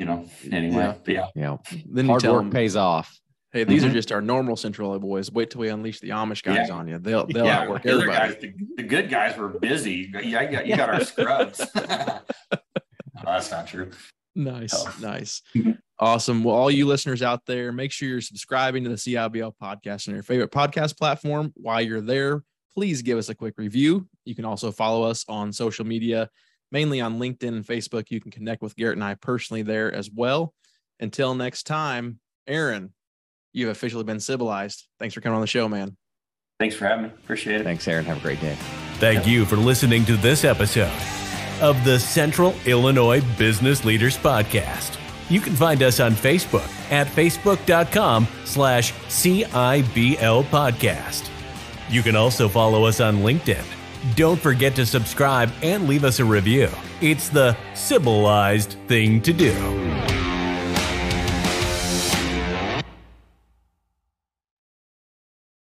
you 0.00 0.06
know, 0.06 0.28
anyway, 0.50 0.98
yeah, 1.06 1.28
yeah. 1.36 1.56
yeah. 1.70 1.82
Then 1.86 2.06
hard 2.06 2.24
work 2.24 2.42
them, 2.42 2.50
pays 2.50 2.74
off. 2.74 3.16
Hey, 3.52 3.64
these 3.64 3.82
mm-hmm. 3.82 3.90
are 3.90 3.94
just 3.94 4.12
our 4.12 4.20
normal 4.20 4.54
Central 4.54 4.96
boys. 5.00 5.32
Wait 5.32 5.50
till 5.50 5.62
we 5.62 5.70
unleash 5.70 5.98
the 5.98 6.10
Amish 6.10 6.44
guys 6.44 6.68
yeah. 6.68 6.74
on 6.74 6.86
you. 6.86 6.98
They'll 6.98 7.26
they'll 7.26 7.46
yeah, 7.46 7.62
outwork 7.62 7.82
the 7.82 7.90
everybody. 7.90 8.32
Guys, 8.32 8.40
the, 8.40 8.54
the, 8.76 8.82
good 8.84 9.10
guys 9.10 9.36
were 9.36 9.48
busy. 9.48 10.08
Yeah, 10.12 10.42
you 10.42 10.50
got, 10.50 10.66
you 10.68 10.76
got 10.76 10.88
our 10.88 11.04
scrubs. 11.04 11.58
no, 11.74 12.20
that's 13.24 13.50
not 13.50 13.66
true. 13.66 13.90
Nice, 14.36 14.72
oh. 14.72 14.94
nice, 15.00 15.42
awesome. 15.98 16.44
Well, 16.44 16.54
all 16.54 16.70
you 16.70 16.86
listeners 16.86 17.22
out 17.22 17.44
there, 17.44 17.72
make 17.72 17.90
sure 17.90 18.08
you're 18.08 18.20
subscribing 18.20 18.84
to 18.84 18.90
the 18.90 18.96
CIBL 18.96 19.54
podcast 19.60 20.06
on 20.06 20.14
your 20.14 20.22
favorite 20.22 20.52
podcast 20.52 20.96
platform. 20.96 21.52
While 21.56 21.80
you're 21.80 22.00
there, 22.00 22.44
please 22.72 23.02
give 23.02 23.18
us 23.18 23.30
a 23.30 23.34
quick 23.34 23.54
review. 23.58 24.06
You 24.24 24.36
can 24.36 24.44
also 24.44 24.70
follow 24.70 25.02
us 25.02 25.24
on 25.28 25.52
social 25.52 25.84
media, 25.84 26.30
mainly 26.70 27.00
on 27.00 27.18
LinkedIn 27.18 27.48
and 27.48 27.66
Facebook. 27.66 28.12
You 28.12 28.20
can 28.20 28.30
connect 28.30 28.62
with 28.62 28.76
Garrett 28.76 28.96
and 28.96 29.04
I 29.04 29.16
personally 29.16 29.62
there 29.62 29.92
as 29.92 30.08
well. 30.08 30.54
Until 31.00 31.34
next 31.34 31.64
time, 31.64 32.20
Aaron 32.46 32.92
you've 33.52 33.70
officially 33.70 34.04
been 34.04 34.20
civilized. 34.20 34.86
Thanks 34.98 35.14
for 35.14 35.20
coming 35.20 35.36
on 35.36 35.40
the 35.40 35.46
show, 35.46 35.68
man. 35.68 35.96
Thanks 36.58 36.74
for 36.74 36.86
having 36.86 37.04
me. 37.04 37.08
Appreciate 37.10 37.60
it. 37.60 37.64
Thanks, 37.64 37.88
Aaron. 37.88 38.04
Have 38.04 38.18
a 38.18 38.20
great 38.20 38.40
day. 38.40 38.56
Thank 38.98 39.26
you 39.26 39.46
for 39.46 39.56
listening 39.56 40.04
to 40.04 40.16
this 40.16 40.44
episode 40.44 40.92
of 41.62 41.82
the 41.84 41.98
Central 41.98 42.54
Illinois 42.66 43.22
Business 43.38 43.84
Leaders 43.84 44.16
Podcast. 44.18 44.98
You 45.30 45.40
can 45.40 45.54
find 45.54 45.82
us 45.82 46.00
on 46.00 46.12
Facebook 46.12 46.68
at 46.90 47.06
facebook.com 47.06 48.26
slash 48.44 48.92
CIBL 48.92 50.44
podcast. 50.44 51.30
You 51.88 52.02
can 52.02 52.16
also 52.16 52.48
follow 52.48 52.84
us 52.84 53.00
on 53.00 53.18
LinkedIn. 53.18 53.64
Don't 54.16 54.40
forget 54.40 54.74
to 54.76 54.86
subscribe 54.86 55.50
and 55.62 55.86
leave 55.86 56.04
us 56.04 56.20
a 56.20 56.24
review. 56.24 56.68
It's 57.00 57.28
the 57.28 57.56
civilized 57.74 58.76
thing 58.86 59.22
to 59.22 59.32
do. 59.32 60.19